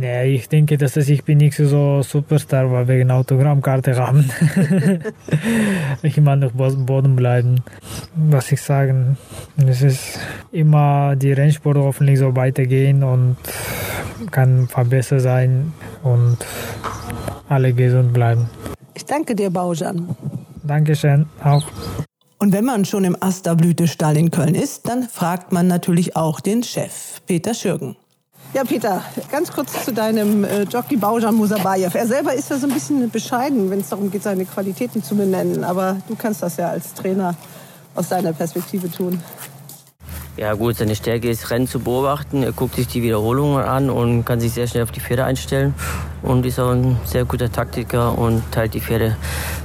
[0.00, 4.30] Nee, ich denke, dass ich bin nicht so Superstar, weil wegen Autogrammkarte haben.
[6.02, 7.64] ich mag auf Boden bleiben.
[8.14, 9.18] Was ich sagen,
[9.56, 10.20] es ist
[10.52, 13.36] immer die Rennsport hoffentlich so weitergehen und
[14.30, 15.72] kann verbessert sein
[16.04, 16.38] und
[17.48, 18.48] alle gesund bleiben.
[18.94, 20.16] Ich danke dir, Baujan.
[20.62, 21.64] Dankeschön, auch.
[22.38, 26.62] Und wenn man schon im Asterblütestall in Köln ist, dann fragt man natürlich auch den
[26.62, 27.96] Chef, Peter Schürgen.
[28.54, 31.98] Ja, Peter, ganz kurz zu deinem äh, Jockey Baujan Musabayev.
[31.98, 35.16] Er selber ist ja so ein bisschen bescheiden, wenn es darum geht, seine Qualitäten zu
[35.16, 35.64] benennen.
[35.64, 37.34] Aber du kannst das ja als Trainer
[37.94, 39.20] aus deiner Perspektive tun.
[40.38, 42.44] Ja gut, seine Stärke ist Rennen zu beobachten.
[42.44, 45.74] Er guckt sich die Wiederholungen an und kann sich sehr schnell auf die Pferde einstellen.
[46.22, 49.16] Und ist auch ein sehr guter Taktiker und teilt die Pferde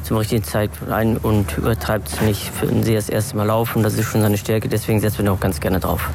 [0.03, 3.83] zum richtigen Zeitpunkt ein und übertreibt es nicht, wenn sie das erste Mal laufen.
[3.83, 6.09] Das ist schon seine Stärke, deswegen setzt man auch ganz gerne drauf.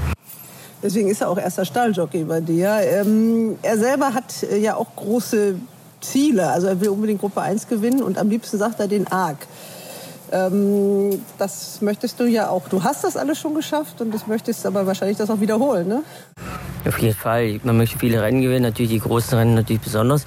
[0.82, 2.80] Deswegen ist er auch erster Stalljockey bei dir.
[2.82, 5.54] Ähm, er selber hat äh, ja auch große
[6.00, 6.48] Ziele.
[6.50, 9.38] Also er will unbedingt Gruppe 1 gewinnen und am liebsten sagt er den ARC.
[10.32, 12.68] Ähm, das möchtest du ja auch.
[12.68, 16.02] Du hast das alles schon geschafft und das möchtest aber wahrscheinlich das auch wiederholen, ne?
[16.86, 17.60] Auf jeden Fall.
[17.64, 20.24] Man möchte viele Rennen gewinnen, natürlich die großen Rennen natürlich besonders.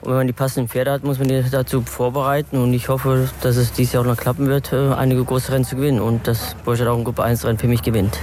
[0.00, 2.58] Und wenn man die passenden Pferde hat, muss man die dazu vorbereiten.
[2.58, 5.64] Und ich hoffe, dass es dieses Jahr auch noch klappen wird, äh, einige große Rennen
[5.64, 8.18] zu gewinnen und dass Burschert auch ein Gruppe 1 Rennen für mich gewinnt.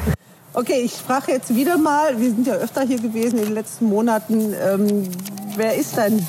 [0.54, 3.86] Okay, ich frage jetzt wieder mal, wir sind ja öfter hier gewesen in den letzten
[3.86, 5.10] Monaten, ähm,
[5.58, 6.26] wer ist dein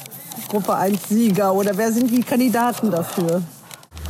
[0.49, 3.43] Gruppe 1 Sieger oder wer sind die Kandidaten dafür?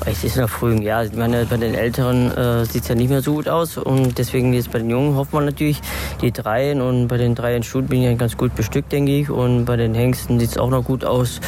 [0.04, 0.82] Es ist noch früh im.
[0.82, 3.76] Ich meine, bei den Älteren äh, sieht es ja nicht mehr so gut aus.
[3.78, 5.80] Und deswegen jetzt bei den Jungen hofft man natürlich
[6.20, 6.80] die Dreien.
[6.80, 9.30] Und bei den Dreien Stuten bin ich ganz gut bestückt, denke ich.
[9.30, 11.40] Und bei den Hengsten sieht es auch noch gut aus.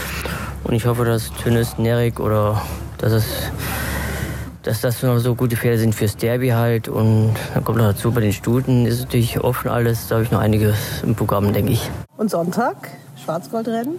[0.65, 2.63] Und ich hoffe, dass Tünnes, Nerik oder
[2.99, 3.25] dass es
[4.63, 6.89] dass das noch so gute Pferde sind fürs Derby halt.
[6.89, 10.09] Und dann kommt noch dazu, bei den Stuten ist natürlich offen alles.
[10.09, 11.91] Da habe ich noch einiges im Programm, denke ich.
[12.19, 12.77] Und Sonntag?
[13.25, 13.99] Schwarzgoldrennen?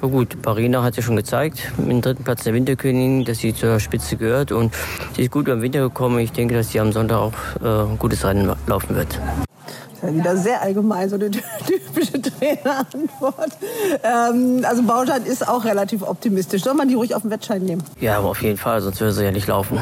[0.00, 3.52] Na gut, Parina hat ja schon gezeigt, mit dem dritten Platz der Winterkönigin, dass sie
[3.52, 4.52] zur Spitze gehört.
[4.52, 4.72] Und
[5.16, 6.20] sie ist gut über den Winter gekommen.
[6.20, 7.32] Ich denke, dass sie am Sonntag auch
[7.62, 9.18] äh, ein gutes Rennen laufen wird.
[9.18, 11.30] Das ist ja wieder sehr allgemein, so eine
[11.66, 13.58] typische Trainerantwort.
[14.04, 16.62] Ähm, also Baustein ist auch relativ optimistisch.
[16.62, 17.82] Soll man die ruhig auf den Wettschein nehmen?
[17.98, 19.78] Ja, aber auf jeden Fall, sonst würde sie ja nicht laufen.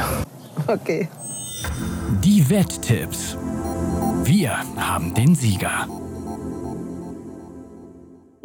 [0.66, 1.08] Okay.
[2.24, 3.36] Die Wetttipps.
[4.24, 5.86] Wir haben den Sieger.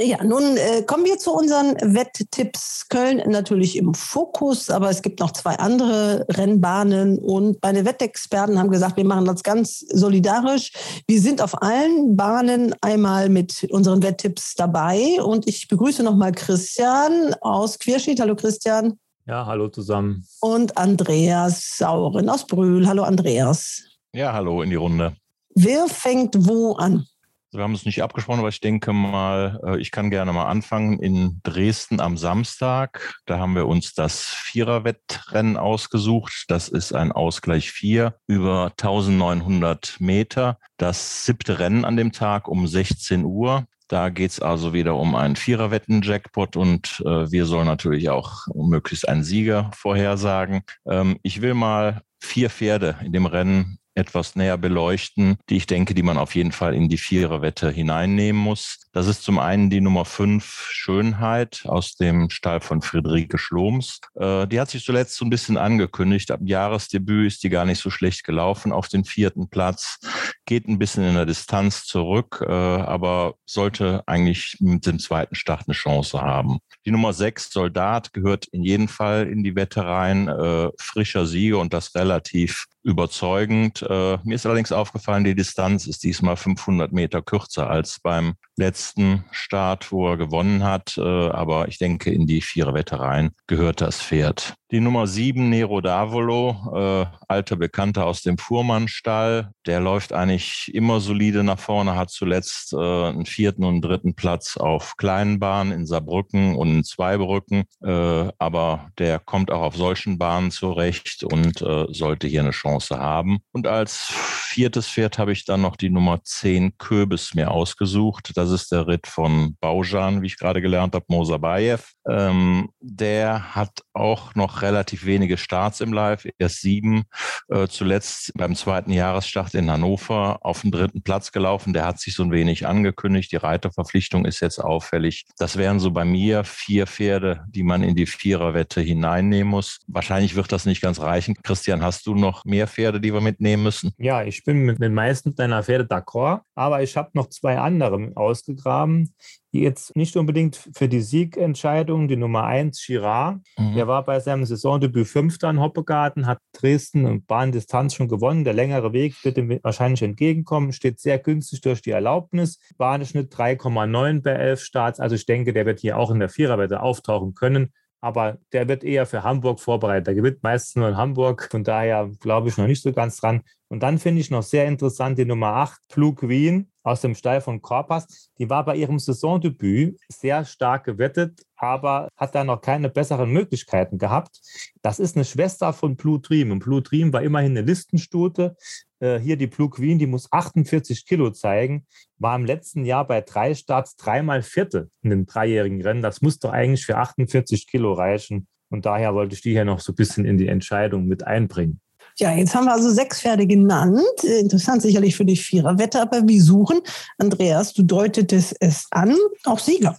[0.03, 2.87] Ja, nun äh, kommen wir zu unseren Wetttipps.
[2.89, 8.71] Köln natürlich im Fokus, aber es gibt noch zwei andere Rennbahnen und meine Wettexperten haben
[8.71, 10.71] gesagt, wir machen das ganz solidarisch.
[11.07, 17.35] Wir sind auf allen Bahnen einmal mit unseren Wetttipps dabei und ich begrüße nochmal Christian
[17.41, 18.19] aus Querschied.
[18.19, 18.97] Hallo Christian.
[19.27, 20.25] Ja, hallo zusammen.
[20.39, 22.87] Und Andreas Sauren aus Brühl.
[22.87, 23.83] Hallo Andreas.
[24.13, 25.15] Ja, hallo in die Runde.
[25.53, 27.05] Wer fängt wo an?
[27.53, 30.99] Wir haben es nicht abgesprochen, aber ich denke mal, äh, ich kann gerne mal anfangen.
[30.99, 36.45] In Dresden am Samstag, da haben wir uns das Viererwettrennen ausgesucht.
[36.47, 40.59] Das ist ein Ausgleich 4 über 1900 Meter.
[40.77, 43.65] Das siebte Rennen an dem Tag um 16 Uhr.
[43.89, 49.09] Da geht es also wieder um einen Viererwetten-Jackpot und äh, wir sollen natürlich auch möglichst
[49.09, 50.61] einen Sieger vorhersagen.
[50.89, 55.93] Ähm, ich will mal vier Pferde in dem Rennen etwas näher beleuchten, die ich denke,
[55.93, 58.89] die man auf jeden Fall in die Viererwette hineinnehmen muss.
[58.93, 64.01] Das ist zum einen die Nummer 5 Schönheit aus dem Stall von Friederike Schloms.
[64.15, 66.29] Äh, die hat sich zuletzt so ein bisschen angekündigt.
[66.29, 69.99] Ab Jahresdebüt ist die gar nicht so schlecht gelaufen auf den vierten Platz.
[70.45, 75.63] Geht ein bisschen in der Distanz zurück, äh, aber sollte eigentlich mit dem zweiten Start
[75.67, 76.59] eine Chance haben.
[76.85, 80.27] Die Nummer 6 Soldat gehört in jedem Fall in die Wette rein.
[80.27, 83.81] Äh, frischer Sieger und das relativ überzeugend.
[83.83, 89.25] Äh, mir ist allerdings aufgefallen, die Distanz ist diesmal 500 Meter kürzer als beim letzten
[89.31, 90.97] Start, wo er gewonnen hat.
[90.97, 94.55] Äh, aber ich denke, in die Viererwette rein gehört das Pferd.
[94.71, 99.51] Die Nummer sieben, Nero Davolo, äh, alter Bekannter aus dem Fuhrmannstall.
[99.65, 104.55] Der läuft eigentlich immer solide nach vorne, hat zuletzt äh, einen vierten und dritten Platz
[104.55, 107.65] auf kleinen Bahnen in Saarbrücken und in Zweibrücken.
[107.83, 112.97] Äh, aber der kommt auch auf solchen Bahnen zurecht und äh, sollte hier eine Chance
[112.97, 113.39] haben.
[113.51, 114.07] Und als
[114.51, 118.31] viertes Pferd habe ich dann noch die Nummer zehn Köbis mir ausgesucht.
[118.35, 121.91] Das ist der Ritt von Baujan, wie ich gerade gelernt habe, Mosabayev.
[122.07, 127.03] Ähm, der hat auch noch relativ wenige Starts im Live, erst sieben.
[127.49, 131.73] Äh, zuletzt beim zweiten Jahresstart in Hannover auf dem dritten Platz gelaufen.
[131.73, 133.31] Der hat sich so ein wenig angekündigt.
[133.31, 135.25] Die Reiterverpflichtung ist jetzt auffällig.
[135.37, 139.79] Das wären so bei mir vier Pferde, die man in die Viererwette hineinnehmen muss.
[139.87, 141.35] Wahrscheinlich wird das nicht ganz reichen.
[141.43, 143.91] Christian, hast du noch mehr Pferde, die wir mitnehmen müssen?
[143.97, 148.11] Ja, ich bin mit den meisten deiner Pferde d'accord, aber ich habe noch zwei andere
[148.41, 149.13] ausgegraben
[149.53, 153.75] die jetzt nicht unbedingt für die Siegentscheidung, die Nummer 1, Girard, mhm.
[153.75, 158.45] der war bei seinem Saisondebüt Fünfter in Hoppegarten, hat Dresden und Bahndistanz schon gewonnen.
[158.45, 162.59] Der längere Weg wird ihm wahrscheinlich entgegenkommen, steht sehr günstig durch die Erlaubnis.
[162.77, 164.99] Bahnschnitt 3,9 bei 11 Starts.
[164.99, 167.73] Also ich denke, der wird hier auch in der Viererwette auftauchen können
[168.03, 170.07] aber der wird eher für Hamburg vorbereitet.
[170.07, 171.47] Der gewinnt meistens nur in Hamburg.
[171.51, 173.43] Von daher glaube ich noch nicht so ganz dran.
[173.71, 177.39] Und dann finde ich noch sehr interessant die Nummer 8, Blue Queen aus dem Stall
[177.39, 178.29] von Korpas.
[178.37, 183.97] Die war bei ihrem Saisondebüt sehr stark gewettet, aber hat da noch keine besseren Möglichkeiten
[183.97, 184.41] gehabt.
[184.81, 186.51] Das ist eine Schwester von Blue Dream.
[186.51, 188.57] Und Blue Dream war immerhin eine Listenstute.
[188.99, 193.21] Äh, hier die Blue Queen, die muss 48 Kilo zeigen, war im letzten Jahr bei
[193.21, 196.01] drei Starts dreimal Vierte in den dreijährigen Rennen.
[196.01, 198.49] Das muss doch eigentlich für 48 Kilo reichen.
[198.67, 201.79] Und daher wollte ich die hier noch so ein bisschen in die Entscheidung mit einbringen.
[202.17, 204.23] Ja, jetzt haben wir also sechs Pferde genannt.
[204.23, 206.79] Interessant sicherlich für die Viererwette, aber wie suchen?
[207.17, 209.97] Andreas, du deutetest es an, auch Sieger.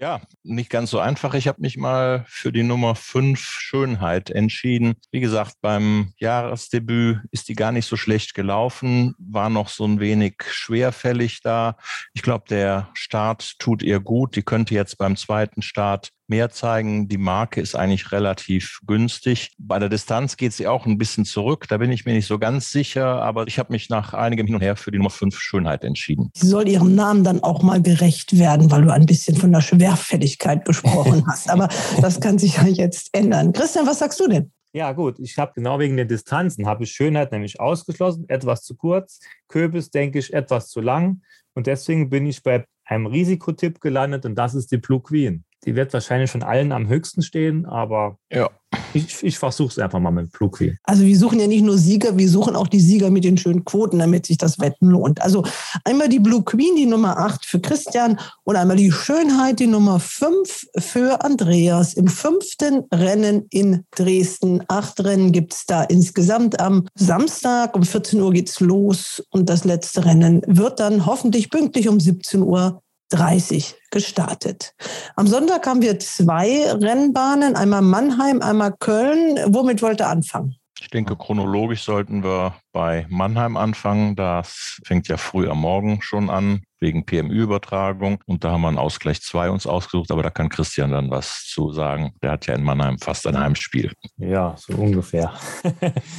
[0.00, 1.34] Ja, nicht ganz so einfach.
[1.34, 4.94] Ich habe mich mal für die Nummer 5 Schönheit entschieden.
[5.10, 9.98] Wie gesagt, beim Jahresdebüt ist die gar nicht so schlecht gelaufen, war noch so ein
[9.98, 11.76] wenig schwerfällig da.
[12.14, 14.36] Ich glaube, der Start tut ihr gut.
[14.36, 17.08] Die könnte jetzt beim zweiten Start mehr zeigen.
[17.08, 19.52] Die Marke ist eigentlich relativ günstig.
[19.58, 21.66] Bei der Distanz geht sie auch ein bisschen zurück.
[21.68, 24.56] Da bin ich mir nicht so ganz sicher, aber ich habe mich nach einigem Hin
[24.56, 26.30] und Her für die Nummer 5 Schönheit entschieden.
[26.34, 29.60] Sie soll ihrem Namen dann auch mal gerecht werden, weil du ein bisschen von der
[29.60, 31.50] Schwerfälligkeit gesprochen hast.
[31.50, 31.68] Aber
[32.00, 33.52] das kann sich ja jetzt ändern.
[33.52, 34.52] Christian, was sagst du denn?
[34.72, 35.18] Ja, gut.
[35.18, 38.28] Ich habe genau wegen den Distanzen habe ich Schönheit nämlich ausgeschlossen.
[38.28, 39.20] Etwas zu kurz.
[39.48, 41.22] Köbis, denke ich, etwas zu lang.
[41.54, 45.44] Und deswegen bin ich bei einem Risikotipp gelandet und das ist die Blue Queen.
[45.64, 48.48] Die wird wahrscheinlich von allen am höchsten stehen, aber ja.
[48.94, 50.78] ich, ich versuche es einfach mal mit Flugqueen.
[50.84, 53.64] Also wir suchen ja nicht nur Sieger, wir suchen auch die Sieger mit den schönen
[53.64, 55.20] Quoten, damit sich das Wetten lohnt.
[55.20, 55.44] Also
[55.84, 59.98] einmal die Blue Queen, die Nummer 8 für Christian und einmal die Schönheit, die Nummer
[59.98, 61.94] 5 für Andreas.
[61.94, 64.62] Im fünften Rennen in Dresden.
[64.68, 67.74] Acht Rennen gibt es da insgesamt am Samstag.
[67.74, 72.42] Um 14 Uhr geht's los und das letzte Rennen wird dann hoffentlich pünktlich um 17
[72.42, 72.80] Uhr
[73.10, 74.74] 30 gestartet.
[75.16, 79.38] Am Sonntag haben wir zwei Rennbahnen, einmal Mannheim, einmal Köln.
[79.46, 80.56] Womit wollt ihr anfangen?
[80.80, 84.14] Ich denke, chronologisch sollten wir bei Mannheim anfangen.
[84.14, 88.20] Das fängt ja früh am Morgen schon an, wegen PMU-Übertragung.
[88.26, 91.44] Und da haben wir einen Ausgleich 2 uns ausgesucht, aber da kann Christian dann was
[91.46, 92.12] zu sagen.
[92.22, 93.92] Der hat ja in Mannheim fast ein Heimspiel.
[94.18, 95.32] Ja, so ungefähr.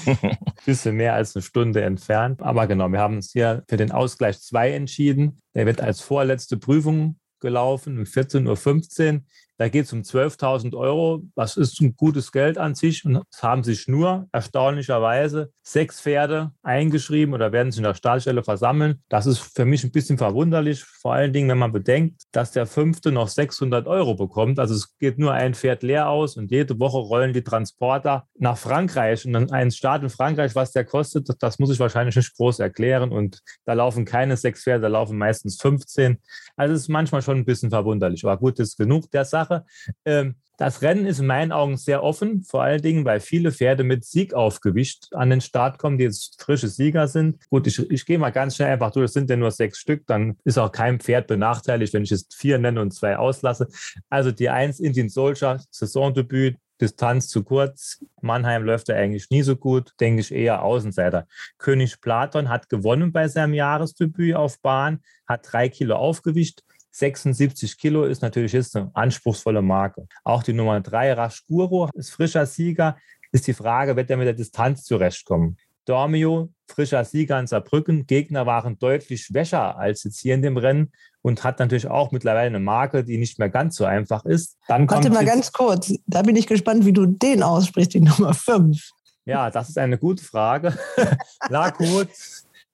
[0.66, 2.42] Bisschen mehr als eine Stunde entfernt.
[2.44, 5.42] Aber genau, wir haben uns hier für den Ausgleich 2 entschieden.
[5.56, 9.22] Der wird als vorletzte Prüfung gelaufen um 14.15 Uhr.
[9.60, 11.22] Da geht es um 12.000 Euro.
[11.36, 13.04] Das ist ein gutes Geld an sich.
[13.04, 18.42] Und es haben sich nur erstaunlicherweise sechs Pferde eingeschrieben oder werden sich in der Startstelle
[18.42, 19.04] versammeln.
[19.10, 20.84] Das ist für mich ein bisschen verwunderlich.
[20.84, 24.60] Vor allen Dingen, wenn man bedenkt, dass der fünfte noch 600 Euro bekommt.
[24.60, 28.58] Also es geht nur ein Pferd leer aus und jede Woche rollen die Transporter nach
[28.58, 29.26] Frankreich.
[29.26, 32.60] Und dann ein Start in Frankreich, was der kostet, das muss ich wahrscheinlich nicht groß
[32.60, 33.12] erklären.
[33.12, 36.18] Und da laufen keine sechs Pferde, da laufen meistens 15.
[36.56, 38.24] Also es ist manchmal schon ein bisschen verwunderlich.
[38.24, 39.49] Aber gut, ist genug der Sache.
[39.50, 39.66] Sache.
[40.06, 43.86] Ähm, das Rennen ist in meinen Augen sehr offen, vor allen Dingen, weil viele Pferde
[43.86, 47.50] mit Siegaufgewicht an den Start kommen, die jetzt frische Sieger sind.
[47.50, 50.06] Gut, ich, ich gehe mal ganz schnell einfach durch, es sind ja nur sechs Stück,
[50.06, 53.70] dann ist auch kein Pferd benachteiligt, wenn ich jetzt vier nenne und zwei auslasse.
[54.10, 58.04] Also die 1 Indian Soldier, Saisondebüt, Distanz zu kurz.
[58.22, 61.28] Mannheim läuft er eigentlich nie so gut, denke ich eher Außenseiter.
[61.58, 68.06] König Platon hat gewonnen bei seinem Jahresdebüt auf Bahn, hat drei Kilo Aufgewicht, 76 Kilo
[68.06, 70.08] ist natürlich jetzt eine anspruchsvolle Marke.
[70.24, 72.98] Auch die Nummer drei, Raschguro, ist frischer Sieger.
[73.32, 75.58] Ist die Frage, wird er mit der Distanz zurechtkommen?
[75.86, 78.06] Dormio, frischer Sieger in Saarbrücken.
[78.06, 82.48] Gegner waren deutlich schwächer als jetzt hier in dem Rennen und hat natürlich auch mittlerweile
[82.48, 84.58] eine Marke, die nicht mehr ganz so einfach ist.
[84.68, 88.34] Dann Warte mal ganz kurz, da bin ich gespannt, wie du den aussprichst, die Nummer
[88.34, 88.92] 5.
[89.26, 90.78] Ja, das ist eine gute Frage.
[91.50, 92.10] Lakut,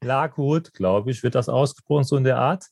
[0.04, 2.66] Lakut, glaube ich, wird das ausgesprochen, so in der Art.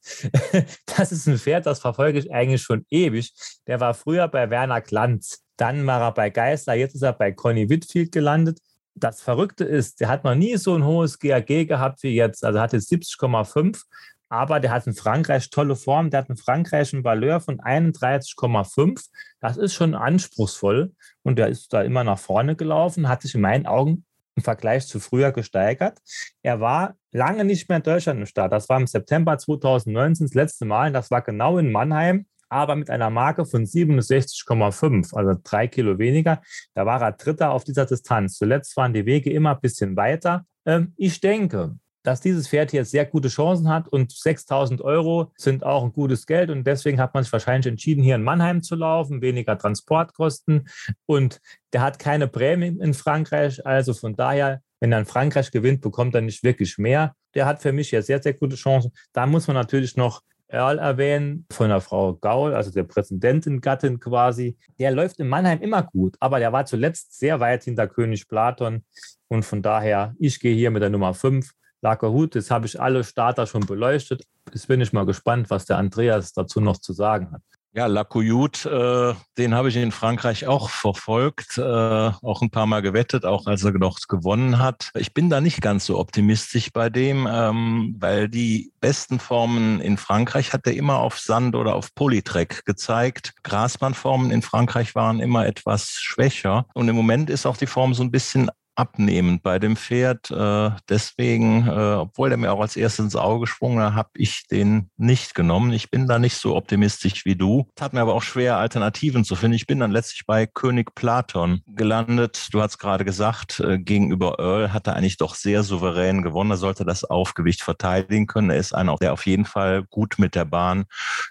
[0.97, 3.33] Das ist ein Pferd, das verfolge ich eigentlich schon ewig.
[3.65, 7.31] Der war früher bei Werner Glanz, dann war er bei Geisler, jetzt ist er bei
[7.31, 8.59] Conny Whitfield gelandet
[8.95, 12.43] das Verrückte ist, der hat noch nie so ein hohes GAG gehabt wie jetzt.
[12.45, 13.81] Also hat jetzt 70,5,
[14.29, 16.09] aber der hat in Frankreich tolle Form.
[16.09, 19.05] Der hat in Frankreich einen Valeur von 31,5.
[19.39, 20.93] Das ist schon anspruchsvoll
[21.23, 24.05] und der ist da immer nach vorne gelaufen, hat sich in meinen Augen
[24.35, 25.99] im Vergleich zu früher gesteigert.
[26.41, 28.51] Er war lange nicht mehr in Deutschland im Start.
[28.51, 30.91] Das war im September 2019 das letzte Mal.
[30.91, 36.41] Das war genau in Mannheim aber mit einer Marke von 67,5, also drei Kilo weniger.
[36.75, 38.37] Da war er Dritter auf dieser Distanz.
[38.37, 40.45] Zuletzt waren die Wege immer ein bisschen weiter.
[40.65, 45.63] Ähm, ich denke, dass dieses Pferd hier sehr gute Chancen hat und 6000 Euro sind
[45.63, 48.75] auch ein gutes Geld und deswegen hat man sich wahrscheinlich entschieden, hier in Mannheim zu
[48.75, 50.67] laufen, weniger Transportkosten
[51.05, 51.41] und
[51.71, 56.13] der hat keine Prämie in Frankreich, also von daher, wenn er in Frankreich gewinnt, bekommt
[56.13, 57.15] er nicht wirklich mehr.
[57.35, 58.91] Der hat für mich hier sehr, sehr gute Chancen.
[59.13, 60.21] Da muss man natürlich noch
[60.53, 64.55] Earl erwähnen, von der Frau Gaul, also der Präsidentin-Gattin quasi.
[64.79, 68.83] Der läuft in Mannheim immer gut, aber der war zuletzt sehr weit hinter König Platon.
[69.29, 71.51] Und von daher, ich gehe hier mit der Nummer 5.
[71.83, 74.23] Lagerhut, jetzt habe ich alle Starter schon beleuchtet.
[74.53, 77.41] Jetzt bin ich mal gespannt, was der Andreas dazu noch zu sagen hat.
[77.75, 82.83] Ja, Lacoyout, äh, den habe ich in Frankreich auch verfolgt, äh, auch ein paar Mal
[82.83, 84.91] gewettet, auch als er noch gewonnen hat.
[84.93, 89.97] Ich bin da nicht ganz so optimistisch bei dem, ähm, weil die besten Formen in
[89.97, 93.33] Frankreich hat er immer auf Sand oder auf Polytrack gezeigt.
[93.41, 96.67] Grasbahnformen in Frankreich waren immer etwas schwächer.
[96.75, 100.31] Und im Moment ist auch die Form so ein bisschen abnehmend bei dem Pferd.
[100.31, 104.47] Äh, deswegen, äh, obwohl der mir auch als erstes ins Auge gesprungen hat, habe ich
[104.47, 105.73] den nicht genommen.
[105.73, 107.67] Ich bin da nicht so optimistisch wie du.
[107.75, 109.55] Es hat mir aber auch schwer, Alternativen zu finden.
[109.55, 112.47] Ich bin dann letztlich bei König Platon gelandet.
[112.51, 116.51] Du hast gerade gesagt, äh, gegenüber Earl hat er eigentlich doch sehr souverän gewonnen.
[116.51, 118.49] Er sollte das Aufgewicht verteidigen können.
[118.49, 120.85] Er ist einer, der auf jeden Fall gut mit der Bahn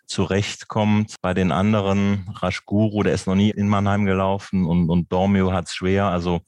[0.07, 1.17] zurechtkommt.
[1.21, 5.67] Bei den anderen, Rashguru, der ist noch nie in Mannheim gelaufen und, und Dormio hat
[5.67, 6.07] es schwer.
[6.07, 6.41] Also,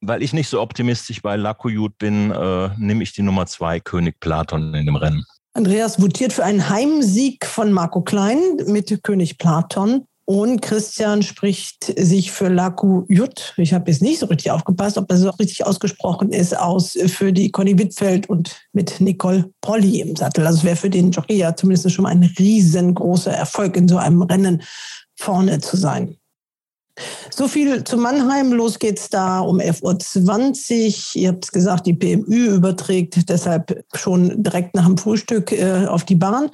[0.00, 3.80] weil ich ich nicht so optimistisch bei Lakujut bin, äh, nehme ich die Nummer zwei,
[3.80, 5.24] König Platon in dem Rennen.
[5.54, 10.06] Andreas votiert für einen Heimsieg von Marco Klein mit König Platon.
[10.24, 15.08] Und Christian spricht sich für Laku Jut, ich habe jetzt nicht so richtig aufgepasst, ob
[15.08, 20.14] das auch richtig ausgesprochen ist, aus für die Conny Wittfeld und mit Nicole Polly im
[20.14, 20.46] Sattel.
[20.46, 24.22] Also wäre für den Jockey ja zumindest schon mal ein riesengroßer Erfolg, in so einem
[24.22, 24.62] Rennen
[25.16, 26.16] vorne zu sein.
[27.30, 28.52] So viel zu Mannheim.
[28.52, 31.22] Los geht's da um 11.20 Uhr.
[31.22, 36.04] Ihr habt es gesagt, die PMÜ überträgt deshalb schon direkt nach dem Frühstück äh, auf
[36.04, 36.50] die Bahn.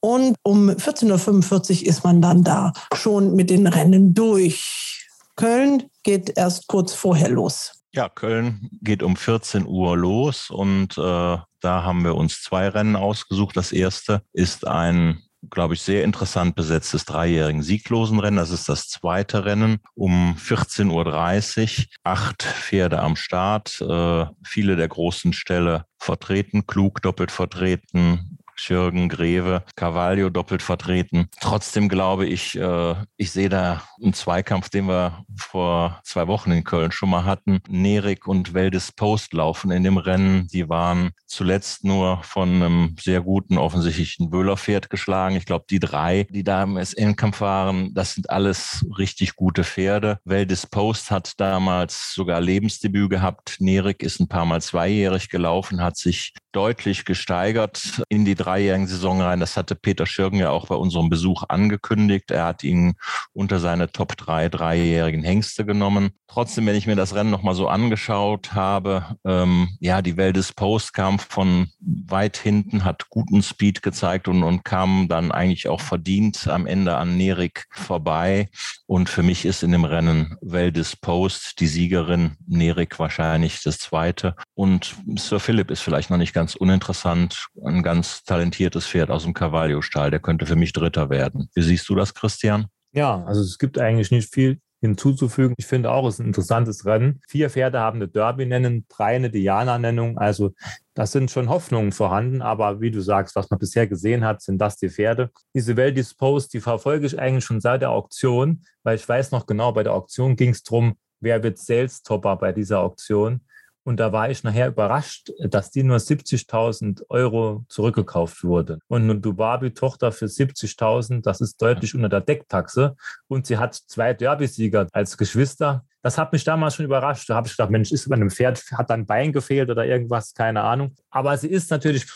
[0.00, 5.08] Und um 14.45 Uhr ist man dann da schon mit den Rennen durch.
[5.36, 7.72] Köln geht erst kurz vorher los.
[7.92, 12.94] Ja, Köln geht um 14 Uhr los und äh, da haben wir uns zwei Rennen
[12.94, 13.56] ausgesucht.
[13.56, 18.38] Das erste ist ein glaube ich, sehr interessant besetztes dreijährigen Sieglosenrennen.
[18.38, 21.84] Das ist das zweite Rennen um 14.30 Uhr.
[22.04, 29.62] Acht Pferde am Start, äh, viele der großen Ställe vertreten, klug doppelt vertreten, Schürgen, Greve,
[29.76, 31.28] Carvalho doppelt vertreten.
[31.40, 36.64] Trotzdem glaube ich, äh, ich sehe da einen Zweikampf, den wir vor zwei Wochen in
[36.64, 37.60] Köln schon mal hatten.
[37.68, 40.48] Nerik und Weldes Post laufen in dem Rennen.
[40.48, 45.36] Die waren zuletzt nur von einem sehr guten, offensichtlichen Wöhlerpferd geschlagen.
[45.36, 50.18] Ich glaube, die drei, die da im SN-Kampf waren, das sind alles richtig gute Pferde.
[50.24, 53.56] Weldes Post hat damals sogar Lebensdebüt gehabt.
[53.60, 59.20] Nerik ist ein paar Mal zweijährig gelaufen, hat sich deutlich gesteigert in die dreijährigen Saison
[59.20, 59.40] rein.
[59.40, 62.30] Das hatte Peter Schirgen ja auch bei unserem Besuch angekündigt.
[62.30, 62.94] Er hat ihn
[63.32, 66.10] unter seine Top drei dreijährigen Hengste genommen.
[66.28, 70.52] Trotzdem, wenn ich mir das Rennen nochmal so angeschaut habe, ähm, ja, die Welt des
[70.52, 75.80] Post kam von weit hinten, hat guten Speed gezeigt und, und kam dann eigentlich auch
[75.80, 78.48] verdient am Ende an Nerik vorbei.
[78.86, 84.36] Und für mich ist in dem Rennen Veldis Post die Siegerin, Nerik wahrscheinlich das zweite.
[84.54, 89.32] Und Sir Philip ist vielleicht noch nicht ganz uninteressant, ein ganz talentiertes Pferd aus dem
[89.32, 90.10] Cavaglio-Stall.
[90.10, 91.48] Der könnte für mich Dritter werden.
[91.54, 92.66] Wie siehst du das, Christian?
[92.92, 95.54] Ja, also es gibt eigentlich nicht viel hinzuzufügen.
[95.56, 97.22] Ich finde auch, es ist ein interessantes Rennen.
[97.28, 100.18] Vier Pferde haben eine Derby-Nennung, drei eine Diana-Nennung.
[100.18, 100.52] Also
[100.92, 102.42] das sind schon Hoffnungen vorhanden.
[102.42, 105.30] Aber wie du sagst, was man bisher gesehen hat, sind das die Pferde.
[105.54, 109.46] Diese Well Disposed, die verfolge ich eigentlich schon seit der Auktion, weil ich weiß noch
[109.46, 113.40] genau, bei der Auktion ging es darum, wer wird Sales-Topper bei dieser Auktion.
[113.86, 118.80] Und da war ich nachher überrascht, dass die nur 70.000 Euro zurückgekauft wurde.
[118.88, 122.96] Und eine Dubabi-Tochter für 70.000, das ist deutlich unter der Decktaxe.
[123.28, 125.84] Und sie hat zwei Derby-Sieger als Geschwister.
[126.02, 127.30] Das hat mich damals schon überrascht.
[127.30, 130.34] Da habe ich gedacht, Mensch, ist bei einem Pferd, hat dann Bein gefehlt oder irgendwas,
[130.34, 130.96] keine Ahnung.
[131.10, 132.06] Aber sie ist natürlich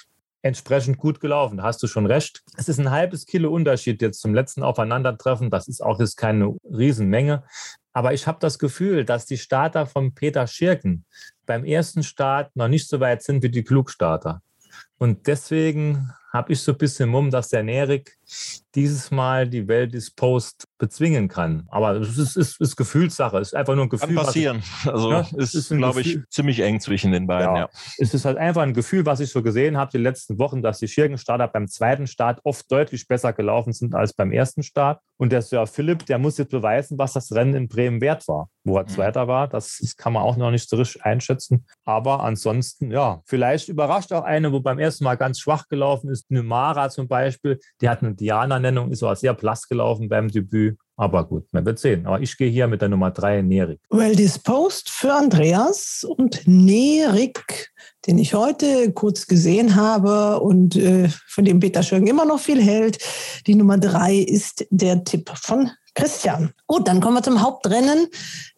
[0.43, 1.59] entsprechend gut gelaufen.
[1.59, 2.43] Da hast du schon recht.
[2.57, 5.51] Es ist ein halbes Kilo Unterschied jetzt zum letzten Aufeinandertreffen.
[5.51, 7.45] Das ist auch jetzt keine Riesenmenge.
[7.93, 11.05] Aber ich habe das Gefühl, dass die Starter von Peter Schirken
[11.47, 14.43] beim ersten Start noch nicht so weit sind wie die Klugstarter.
[14.99, 18.17] Und deswegen habe ich so ein bisschen Mumm, dass der Nerik
[18.75, 21.67] dieses Mal die Welt ist Post bezwingen kann.
[21.69, 23.39] Aber es ist, ist, ist Gefühlssache.
[23.39, 24.15] Es ist einfach nur ein Gefühl.
[24.15, 24.63] Kann passieren.
[24.85, 27.57] also ja, es ist, glaube ich, ziemlich eng zwischen den beiden.
[27.57, 27.63] Ja.
[27.63, 27.69] ja.
[27.99, 30.79] Es ist halt einfach ein Gefühl, was ich so gesehen habe die letzten Wochen, dass
[30.79, 35.01] die Schirgenstarter beim zweiten Start oft deutlich besser gelaufen sind als beim ersten Start.
[35.17, 38.49] Und der Sir Philipp, der muss jetzt beweisen, was das Rennen in Bremen wert war.
[38.65, 38.89] Wo er mhm.
[38.89, 41.67] Zweiter war, das, das kann man auch noch nicht so richtig einschätzen.
[41.85, 46.20] Aber ansonsten, ja, vielleicht überrascht auch eine, wo beim ersten Mal ganz schwach gelaufen ist.
[46.29, 50.79] Numara zum Beispiel, die hat eine Diana-Nennung, ist auch sehr blass gelaufen beim Debüt.
[50.97, 52.07] Aber gut, man wird sehen.
[52.07, 53.81] Aber ich gehe hier mit der Nummer drei, Nerik.
[53.89, 57.71] Well disposed für Andreas und Nerik,
[58.07, 62.61] den ich heute kurz gesehen habe und äh, von dem Peter Schöring immer noch viel
[62.61, 62.99] hält.
[63.47, 66.53] Die Nummer drei ist der Tipp von Christian.
[66.67, 68.09] Gut, dann kommen wir zum Hauptrennen.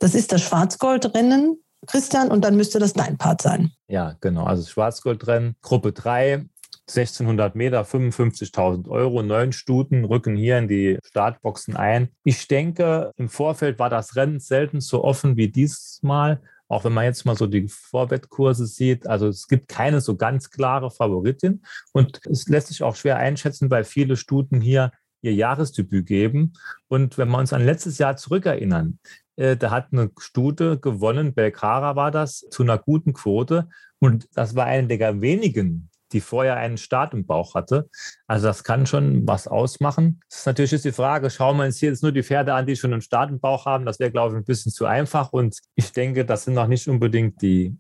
[0.00, 1.62] Das ist das Schwarzgoldrennen.
[1.86, 3.72] Christian, und dann müsste das dein Part sein.
[3.88, 4.44] Ja, genau.
[4.44, 6.44] Also Schwarzgoldrennen, Gruppe 3,
[6.97, 12.09] 1600 Meter, 55.000 Euro, neun Stuten rücken hier in die Startboxen ein.
[12.24, 16.43] Ich denke, im Vorfeld war das Rennen selten so offen wie dieses Mal.
[16.68, 20.51] Auch wenn man jetzt mal so die Vorwettkurse sieht, also es gibt keine so ganz
[20.51, 21.62] klare Favoritin
[21.93, 24.90] und es lässt sich auch schwer einschätzen, weil viele Stuten hier
[25.22, 26.55] ihr Jahresdebüt geben.
[26.88, 28.99] Und wenn wir uns an letztes Jahr zurückerinnern,
[29.36, 33.68] äh, da hat eine Stute gewonnen, Belcara war das, zu einer guten Quote.
[33.99, 37.88] Und das war eine der wenigen die vorher einen Start im Bauch hatte.
[38.26, 40.20] Also das kann schon was ausmachen.
[40.28, 42.66] Das ist natürlich jetzt die Frage, schauen wir uns hier jetzt nur die Pferde an,
[42.66, 43.84] die schon einen Start im Bauch haben.
[43.84, 45.32] Das wäre, glaube ich, ein bisschen zu einfach.
[45.32, 47.76] Und ich denke, das sind noch nicht unbedingt die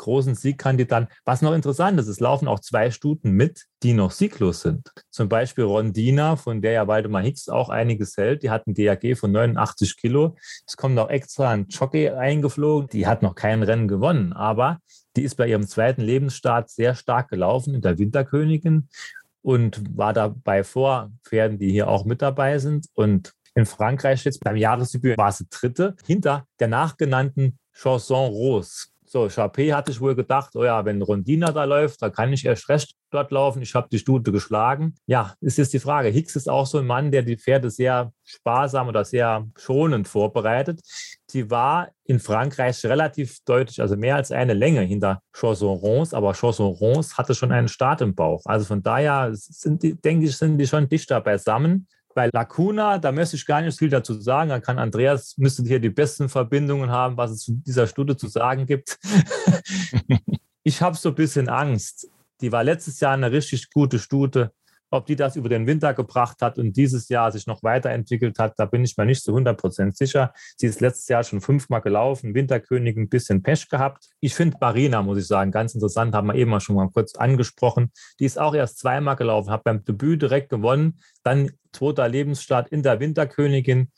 [0.00, 1.08] großen Siegkandidaten.
[1.24, 4.90] Was noch interessant ist, es laufen auch zwei Stuten mit, die noch sieglos sind.
[5.10, 8.42] Zum Beispiel Rondina, von der ja Waldemar Hicks auch einiges hält.
[8.42, 10.36] Die hat ein DAG von 89 Kilo.
[10.66, 12.88] Es kommt noch extra ein Jockey eingeflogen.
[12.88, 14.78] Die hat noch kein Rennen gewonnen, aber
[15.16, 18.88] die ist bei ihrem zweiten Lebensstart sehr stark gelaufen in der Winterkönigin
[19.42, 22.86] und war dabei vor Pferden, die hier auch mit dabei sind.
[22.94, 28.88] Und in Frankreich jetzt beim Jahresdebüt war sie dritte hinter der nachgenannten Chanson Rose.
[29.12, 32.44] So, Chappé hatte ich wohl gedacht, oh ja, wenn Rondina da läuft, da kann ich
[32.44, 33.60] erst recht dort laufen.
[33.60, 34.94] Ich habe die Stute geschlagen.
[35.06, 36.10] Ja, ist jetzt die Frage.
[36.10, 40.80] Hicks ist auch so ein Mann, der die Pferde sehr sparsam oder sehr schonend vorbereitet.
[41.28, 47.18] Sie war in Frankreich relativ deutlich, also mehr als eine Länge hinter Chausson-Rons, aber Chausson-Rons
[47.18, 48.42] hatte schon einen Start im Bauch.
[48.44, 51.88] Also von daher sind die, denke ich, sind die schon dichter beisammen.
[52.20, 54.50] Bei Lacuna, da möchte ich gar nicht viel dazu sagen.
[54.50, 58.28] Da kann Andreas, müsste hier die besten Verbindungen haben, was es zu dieser Studie zu
[58.28, 58.98] sagen gibt.
[60.62, 62.10] ich habe so ein bisschen Angst.
[62.42, 64.52] Die war letztes Jahr eine richtig gute Stute.
[64.90, 68.54] Ob die das über den Winter gebracht hat und dieses Jahr sich noch weiterentwickelt hat,
[68.56, 70.32] da bin ich mir nicht zu 100 Prozent sicher.
[70.56, 74.08] Sie ist letztes Jahr schon fünfmal gelaufen, Winterkönig ein bisschen Pech gehabt.
[74.20, 77.92] Ich finde Barina, muss ich sagen, ganz interessant, haben wir eben schon mal kurz angesprochen.
[78.18, 82.82] Die ist auch erst zweimal gelaufen, hat beim Debüt direkt gewonnen, dann zweiter Lebensstart in
[82.82, 83.92] der Winterkönigin,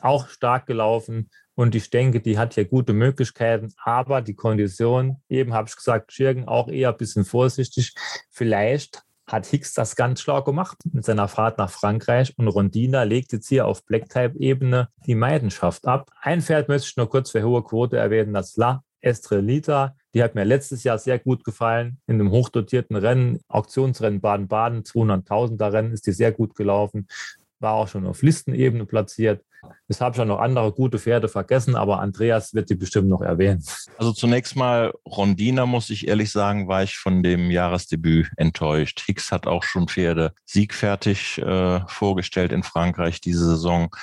[0.00, 1.30] auch stark gelaufen.
[1.54, 6.12] Und ich denke, die hat hier gute Möglichkeiten, aber die Kondition, eben habe ich gesagt,
[6.12, 7.94] Schirgen auch eher ein bisschen vorsichtig.
[8.30, 9.02] Vielleicht
[9.32, 13.48] hat Hicks das ganz schlau gemacht mit seiner Fahrt nach Frankreich und Rondina legt jetzt
[13.48, 16.10] hier auf Black-Type-Ebene die Meidenschaft ab.
[16.20, 19.96] Ein Pferd möchte ich nur kurz für hohe Quote erwähnen, das La Estrelita.
[20.14, 21.98] Die hat mir letztes Jahr sehr gut gefallen.
[22.06, 27.08] In einem hochdotierten Rennen, Auktionsrennen Baden-Baden, 200.000er Rennen, ist die sehr gut gelaufen.
[27.62, 29.42] War auch schon auf Listenebene platziert.
[29.88, 33.20] Jetzt habe ich ja noch andere gute Pferde vergessen, aber Andreas wird die bestimmt noch
[33.20, 33.64] erwähnen.
[33.96, 39.02] Also zunächst mal Rondina, muss ich ehrlich sagen, war ich von dem Jahresdebüt enttäuscht.
[39.06, 43.94] Hicks hat auch schon Pferde siegfertig äh, vorgestellt in Frankreich diese Saison.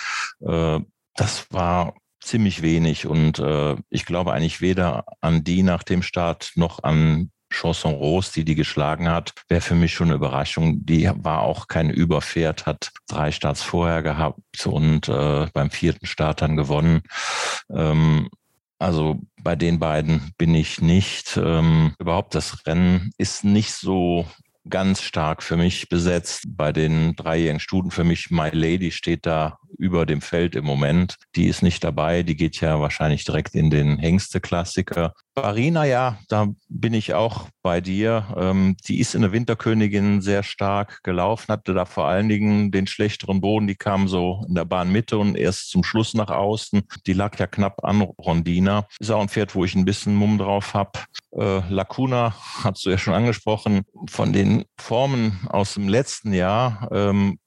[0.41, 0.79] Äh,
[1.15, 6.51] das war ziemlich wenig und äh, ich glaube eigentlich weder an die nach dem Start
[6.55, 10.85] noch an Chanson Rose, die die geschlagen hat, wäre für mich schon eine Überraschung.
[10.85, 16.41] Die war auch kein Überpferd, hat drei Starts vorher gehabt und äh, beim vierten Start
[16.41, 17.01] dann gewonnen.
[17.73, 18.29] Ähm,
[18.79, 21.37] also bei den beiden bin ich nicht.
[21.37, 24.25] Ähm, überhaupt das Rennen ist nicht so
[24.69, 26.43] ganz stark für mich besetzt.
[26.47, 31.15] Bei den dreijährigen Stuten für mich My Lady steht da über dem Feld im Moment.
[31.35, 35.13] Die ist nicht dabei, die geht ja wahrscheinlich direkt in den Hengste-Klassiker.
[35.41, 38.27] Barina, ja, da bin ich auch bei dir.
[38.37, 42.87] Ähm, die ist in der Winterkönigin sehr stark gelaufen, hatte da vor allen Dingen den
[42.87, 43.67] schlechteren Boden.
[43.67, 46.81] Die kam so in der Bahnmitte und erst zum Schluss nach außen.
[47.07, 48.87] Die lag ja knapp an Rondina.
[48.99, 50.99] Ist auch ein Pferd, wo ich ein bisschen Mumm drauf habe.
[51.31, 53.83] Äh, Lacuna hast du ja schon angesprochen.
[54.09, 57.39] Von den Formen aus dem letzten Jahr ähm,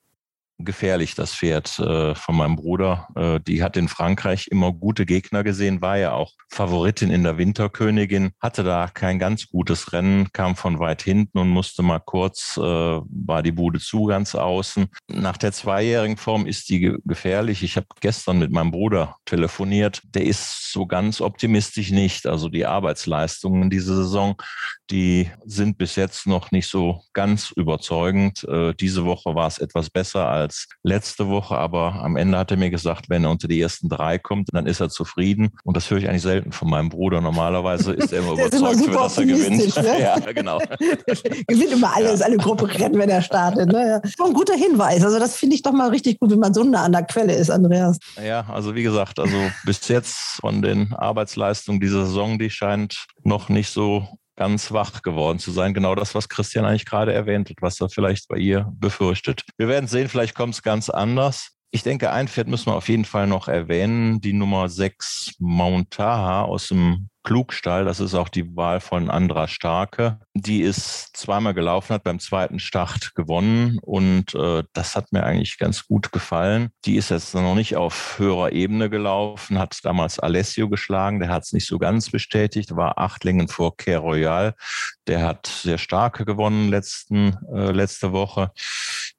[0.65, 3.09] gefährlich, das Pferd äh, von meinem Bruder.
[3.17, 7.39] Äh, die hat in Frankreich immer gute Gegner gesehen, war ja auch Favoritin in der
[7.39, 12.57] Winterkönigin, hatte da kein ganz gutes Rennen, kam von weit hinten und musste mal kurz,
[12.57, 14.87] äh, war die Bude zu ganz außen.
[15.09, 17.63] Nach der zweijährigen Form ist die ge gefährlich.
[17.63, 20.03] Ich habe gestern mit meinem Bruder telefoniert.
[20.15, 22.27] Der ist so ganz optimistisch nicht.
[22.27, 24.37] Also die Arbeitsleistungen diese Saison,
[24.91, 28.45] die sind bis jetzt noch nicht so ganz überzeugend.
[28.45, 30.52] Äh, diese Woche war es etwas besser als
[30.83, 34.19] letzte Woche, aber am Ende hat er mir gesagt, wenn er unter die ersten drei
[34.19, 35.51] kommt, dann ist er zufrieden.
[35.65, 37.21] Und das höre ich eigentlich selten von meinem Bruder.
[37.21, 39.77] Normalerweise ist er immer überzeugt, immer dass er gewinnt.
[39.77, 40.01] Ne?
[40.01, 40.59] ja, genau.
[41.49, 42.27] gewinnt immer alles, ja.
[42.27, 43.71] alle Gruppe rennen, wenn er startet.
[43.71, 44.01] Ne?
[44.17, 45.05] So ein guter Hinweis.
[45.05, 47.35] Also das finde ich doch mal richtig gut, wenn man so nah an der Quelle
[47.35, 47.99] ist, Andreas.
[48.25, 53.49] Ja, also wie gesagt, also bis jetzt von den Arbeitsleistungen dieser Saison, die scheint noch
[53.49, 54.07] nicht so
[54.37, 55.75] ganz wach geworden zu sein.
[55.75, 59.45] Genau das, was Christian eigentlich gerade erwähnt hat, was er vielleicht bei ihr befürchtet.
[59.57, 61.51] Wir werden sehen, vielleicht kommt es ganz anders.
[61.75, 64.21] Ich denke, ein Pferd müssen wir auf jeden Fall noch erwähnen.
[64.21, 70.19] Die Nummer 6 Mountaha aus dem Klugstall, das ist auch die Wahl von Andra Starke.
[70.35, 75.57] Die ist zweimal gelaufen, hat beim zweiten Start gewonnen und äh, das hat mir eigentlich
[75.57, 76.71] ganz gut gefallen.
[76.85, 81.45] Die ist jetzt noch nicht auf höherer Ebene gelaufen, hat damals Alessio geschlagen, der hat
[81.45, 84.55] es nicht so ganz bestätigt, war acht Längen vor Care Royal.
[85.07, 88.51] Der hat sehr starke gewonnen letzten, äh, letzte Woche.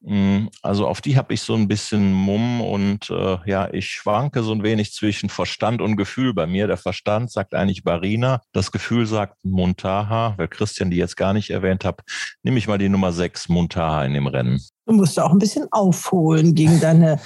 [0.06, 4.44] Mm, also auf die habe ich so ein bisschen Mumm und äh, ja, ich schwanke
[4.44, 6.68] so ein wenig zwischen Verstand und Gefühl bei mir.
[6.68, 11.52] Der Verstand sagt eigentlich Barina, das Gefühl sagt Montaha, weil Christian die jetzt gar nicht
[11.52, 12.02] erwähnt hat,
[12.44, 14.62] nehme ich mal die Nummer 6 Montaha in dem Rennen.
[14.86, 17.22] Du musst auch ein bisschen aufholen gegen deine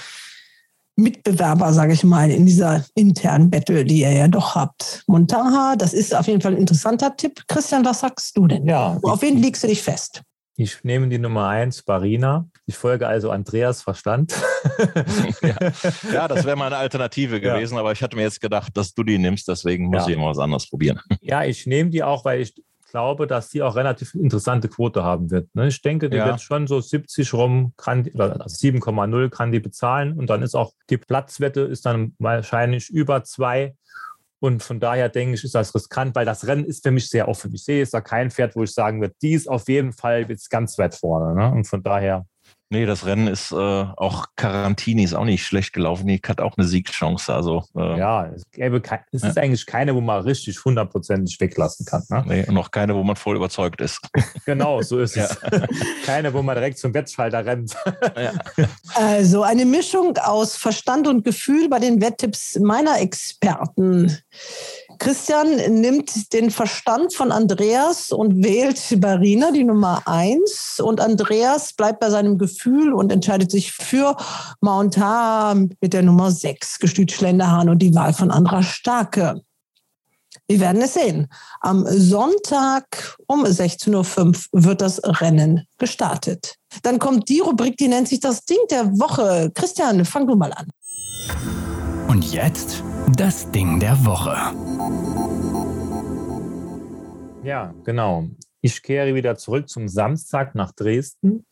[0.96, 5.04] Mitbewerber, sage ich mal, in dieser internen Battle, die ihr ja doch habt.
[5.08, 7.44] Montaha, das ist auf jeden Fall ein interessanter Tipp.
[7.48, 8.68] Christian, was sagst du denn?
[8.68, 10.22] Ja, auf wen legst du dich fest?
[10.60, 12.50] Ich nehme die Nummer eins, Barina.
[12.66, 14.34] Ich folge also Andreas Verstand.
[15.44, 15.56] ja.
[16.12, 17.80] ja, das wäre meine Alternative gewesen, ja.
[17.80, 20.08] aber ich hatte mir jetzt gedacht, dass du die nimmst, deswegen muss ja.
[20.08, 21.00] ich immer was anderes probieren.
[21.22, 22.56] Ja, ich nehme die auch, weil ich
[22.90, 25.54] glaube, dass die auch relativ interessante Quote haben wird.
[25.54, 25.68] Ne?
[25.68, 30.30] Ich denke, die wird schon so 70 rum, kann, also 7,0 kann die bezahlen und
[30.30, 33.76] dann ist auch die Platzwette ist dann wahrscheinlich über zwei
[34.40, 37.28] und von daher denke ich, ist das riskant, weil das Rennen ist für mich sehr
[37.28, 37.54] offen.
[37.54, 40.26] Ich sehe jetzt da kein Pferd, wo ich sagen würde, die ist auf jeden Fall
[40.30, 41.36] jetzt ganz weit vorne.
[41.36, 41.52] Ne?
[41.52, 42.26] Und von daher
[42.70, 46.06] Nee, das Rennen ist äh, auch Carantini ist auch nicht schlecht gelaufen.
[46.08, 47.34] Die hat auch eine Siegchance.
[47.34, 49.30] Also, äh, ja, es, gäbe kein, es ja.
[49.30, 52.04] ist eigentlich keine, wo man richtig hundertprozentig weglassen kann.
[52.10, 52.24] Ne?
[52.28, 54.02] Nee, und noch keine, wo man voll überzeugt ist.
[54.46, 55.38] Genau, so ist es.
[56.06, 57.76] keine, wo man direkt zum Wettschalter rennt.
[58.16, 58.34] Ja.
[58.96, 64.18] Also eine Mischung aus Verstand und Gefühl bei den Wetttipps meiner Experten.
[65.00, 70.80] Christian nimmt den Verstand von Andreas und wählt Barina, die Nummer eins.
[70.84, 74.16] Und Andreas bleibt bei seinem Gefühl und entscheidet sich für
[74.62, 74.98] Mount
[75.82, 79.42] mit der Nummer sechs, Gestüt Schlenderhahn und die Wahl von Andra Starke.
[80.48, 81.28] Wir werden es sehen.
[81.62, 86.56] Am Sonntag um 16.05 Uhr wird das Rennen gestartet.
[86.84, 89.52] Dann kommt die Rubrik, die nennt sich das Ding der Woche.
[89.54, 90.68] Christian, fang du mal an.
[92.08, 92.84] Und jetzt
[93.16, 94.36] das Ding der Woche.
[97.44, 98.26] Ja, genau.
[98.68, 101.46] Ich kehre wieder zurück zum Samstag nach Dresden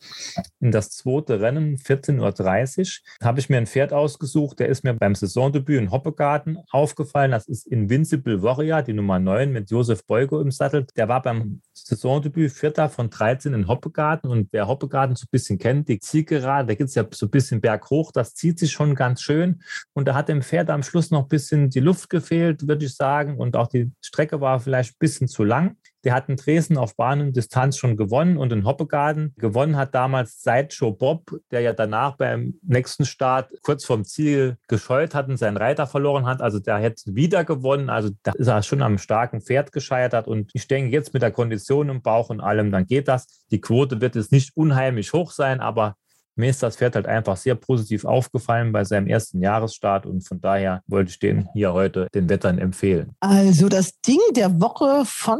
[0.59, 3.25] in das zweite Rennen, 14.30 Uhr.
[3.25, 7.31] Habe ich mir ein Pferd ausgesucht, der ist mir beim Saisondebüt in Hoppegarten aufgefallen.
[7.31, 10.87] Das ist Invincible Warrior, die Nummer 9 mit Josef Beugo im Sattel.
[10.97, 14.29] Der war beim Saisondebüt Vierter von 13 in Hoppegarten.
[14.29, 17.31] Und wer Hoppegarten so ein bisschen kennt, die Zielgerade, da geht es ja so ein
[17.31, 19.61] bisschen berghoch, das zieht sich schon ganz schön.
[19.93, 22.93] Und da hat dem Pferd am Schluss noch ein bisschen die Luft gefehlt, würde ich
[22.93, 23.37] sagen.
[23.37, 25.77] Und auch die Strecke war vielleicht ein bisschen zu lang.
[26.05, 30.91] Der hat in Dresden auf Bahnendistanz schon gewonnen und in Hoppegarten gewonnen hat damals Sideshow
[30.91, 35.87] Bob, der ja danach beim nächsten Start kurz vorm Ziel gescheut hat und seinen Reiter
[35.87, 36.43] verloren hat.
[36.43, 37.89] Also der hätte wieder gewonnen.
[37.89, 40.27] Also da ist er schon am starken Pferd gescheitert.
[40.27, 43.25] Und ich denke, jetzt mit der Kondition im Bauch und allem, dann geht das.
[43.49, 45.95] Die Quote wird jetzt nicht unheimlich hoch sein, aber
[46.35, 50.41] mir ist das Pferd halt einfach sehr positiv aufgefallen bei seinem ersten Jahresstart und von
[50.41, 53.15] daher wollte ich den hier heute den Wettern empfehlen.
[53.21, 55.39] Also das Ding der Woche von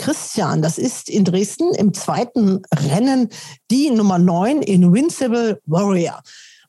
[0.00, 3.28] Christian, das ist in Dresden im zweiten Rennen
[3.70, 6.22] die Nummer 9 Invincible Warrior.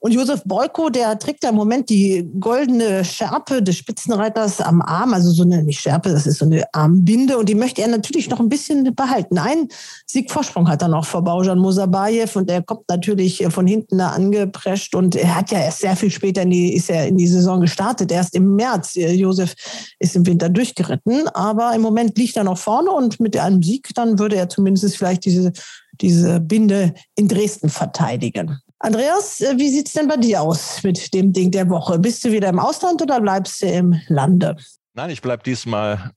[0.04, 5.14] Und Josef Boyko, der trägt ja im Moment die goldene Schärpe des Spitzenreiters am Arm,
[5.14, 8.28] also so eine, nicht Schärpe, das ist so eine Armbinde und die möchte er natürlich
[8.28, 9.38] noch ein bisschen behalten.
[9.38, 9.68] Ein
[10.08, 14.96] Siegvorsprung hat er noch vor Baujan Musabayev und der kommt natürlich von hinten da angeprescht
[14.96, 17.62] und er hat ja erst sehr viel später in die, ist er in die Saison
[17.62, 18.96] gestartet, erst im März.
[18.96, 19.54] Josef
[20.00, 23.90] ist im Winter durchgeritten, aber im Moment liegt er noch vorne und mit einem Sieg,
[23.94, 25.52] dann würde er zumindest vielleicht diese,
[26.02, 28.60] diese Binde in Dresden verteidigen.
[28.84, 32.00] Andreas, äh, wie sieht es denn bei dir aus mit dem Ding der Woche?
[32.00, 34.58] Bist du wieder im Ausland oder bleibst du im Lande?
[34.94, 36.12] Nein, ich bleibe diesmal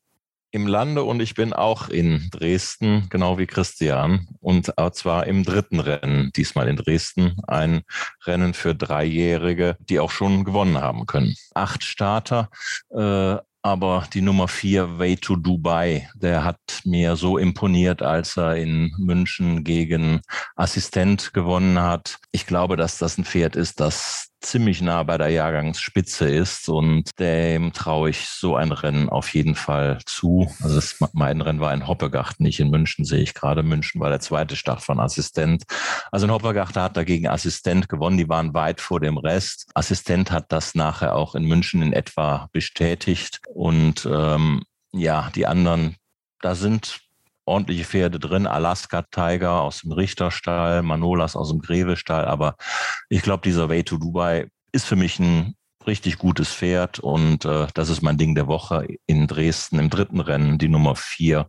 [0.50, 4.28] im Lande und ich bin auch in Dresden, genau wie Christian.
[4.40, 7.36] Und zwar im dritten Rennen, diesmal in Dresden.
[7.46, 7.82] Ein
[8.24, 11.34] Rennen für Dreijährige, die auch schon gewonnen haben können.
[11.54, 12.48] Acht Starter,
[12.90, 18.56] äh, aber die Nummer vier, Way to Dubai, der hat mir so imponiert, als er
[18.56, 20.20] in München gegen
[20.54, 22.18] Assistent gewonnen hat.
[22.30, 27.18] Ich glaube, dass das ein Pferd ist, das ziemlich nah bei der Jahrgangsspitze ist und
[27.18, 30.51] dem traue ich so ein Rennen auf jeden Fall zu.
[30.62, 33.62] Also das, mein Rennen war in Hoppegacht, nicht in München, sehe ich gerade.
[33.62, 35.64] München war der zweite Start von Assistent.
[36.12, 39.70] Also in Hoppegacht hat dagegen Assistent gewonnen, die waren weit vor dem Rest.
[39.74, 45.97] Assistent hat das nachher auch in München in etwa bestätigt und ähm, ja, die anderen,
[46.40, 47.03] da sind
[47.47, 48.47] ordentliche Pferde drin.
[48.47, 52.24] Alaska Tiger aus dem Richterstall, Manolas aus dem Grevestall.
[52.24, 52.57] Aber
[53.09, 55.55] ich glaube, dieser Way to Dubai ist für mich ein
[55.86, 60.20] richtig gutes Pferd und äh, das ist mein Ding der Woche in Dresden im dritten
[60.20, 61.47] Rennen, die Nummer vier,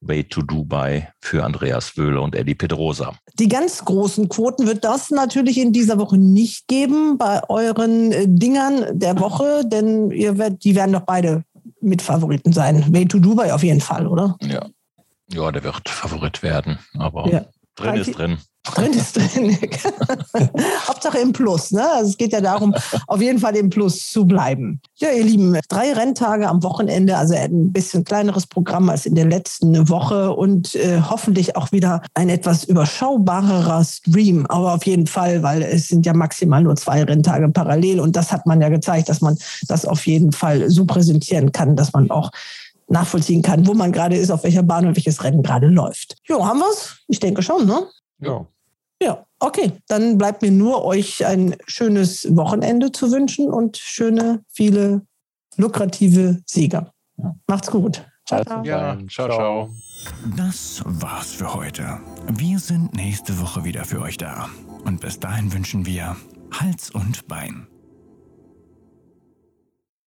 [0.00, 3.14] Way to Dubai für Andreas Wöhle und Eddie Pedrosa.
[3.38, 8.26] Die ganz großen Quoten wird das natürlich in dieser Woche nicht geben bei euren äh,
[8.28, 11.44] Dingern der Woche, denn ihr werdet, die werden doch beide
[11.80, 12.84] Mitfavoriten sein.
[12.92, 14.36] Way to Dubai auf jeden Fall, oder?
[14.42, 14.66] Ja,
[15.32, 17.44] ja, der wird Favorit werden, aber ja.
[17.74, 18.38] drin ist drin.
[18.74, 19.56] Drin ist drin.
[20.88, 21.70] Hauptsache im Plus.
[21.70, 21.82] Ne?
[21.90, 22.74] Also es geht ja darum,
[23.06, 24.80] auf jeden Fall im Plus zu bleiben.
[24.96, 29.24] Ja, ihr Lieben, drei Renntage am Wochenende, also ein bisschen kleineres Programm als in der
[29.24, 34.44] letzten Woche und äh, hoffentlich auch wieder ein etwas überschaubarerer Stream.
[34.46, 38.32] Aber auf jeden Fall, weil es sind ja maximal nur zwei Renntage parallel und das
[38.32, 42.10] hat man ja gezeigt, dass man das auf jeden Fall so präsentieren kann, dass man
[42.10, 42.30] auch
[42.88, 46.16] nachvollziehen kann, wo man gerade ist, auf welcher Bahn und welches Rennen gerade läuft.
[46.24, 46.98] Jo, haben wir's?
[47.08, 47.86] Ich denke schon, ne?
[48.20, 48.46] Ja.
[49.00, 49.72] Ja, okay.
[49.86, 55.02] Dann bleibt mir nur, euch ein schönes Wochenende zu wünschen und schöne, viele
[55.56, 56.92] lukrative Sieger.
[57.46, 58.04] Macht's gut.
[58.26, 58.64] Ciao, ciao.
[58.64, 59.70] Ja, ciao, ciao.
[60.36, 62.00] Das war's für heute.
[62.28, 64.48] Wir sind nächste Woche wieder für euch da.
[64.84, 66.16] Und bis dahin wünschen wir
[66.52, 67.66] Hals und Bein.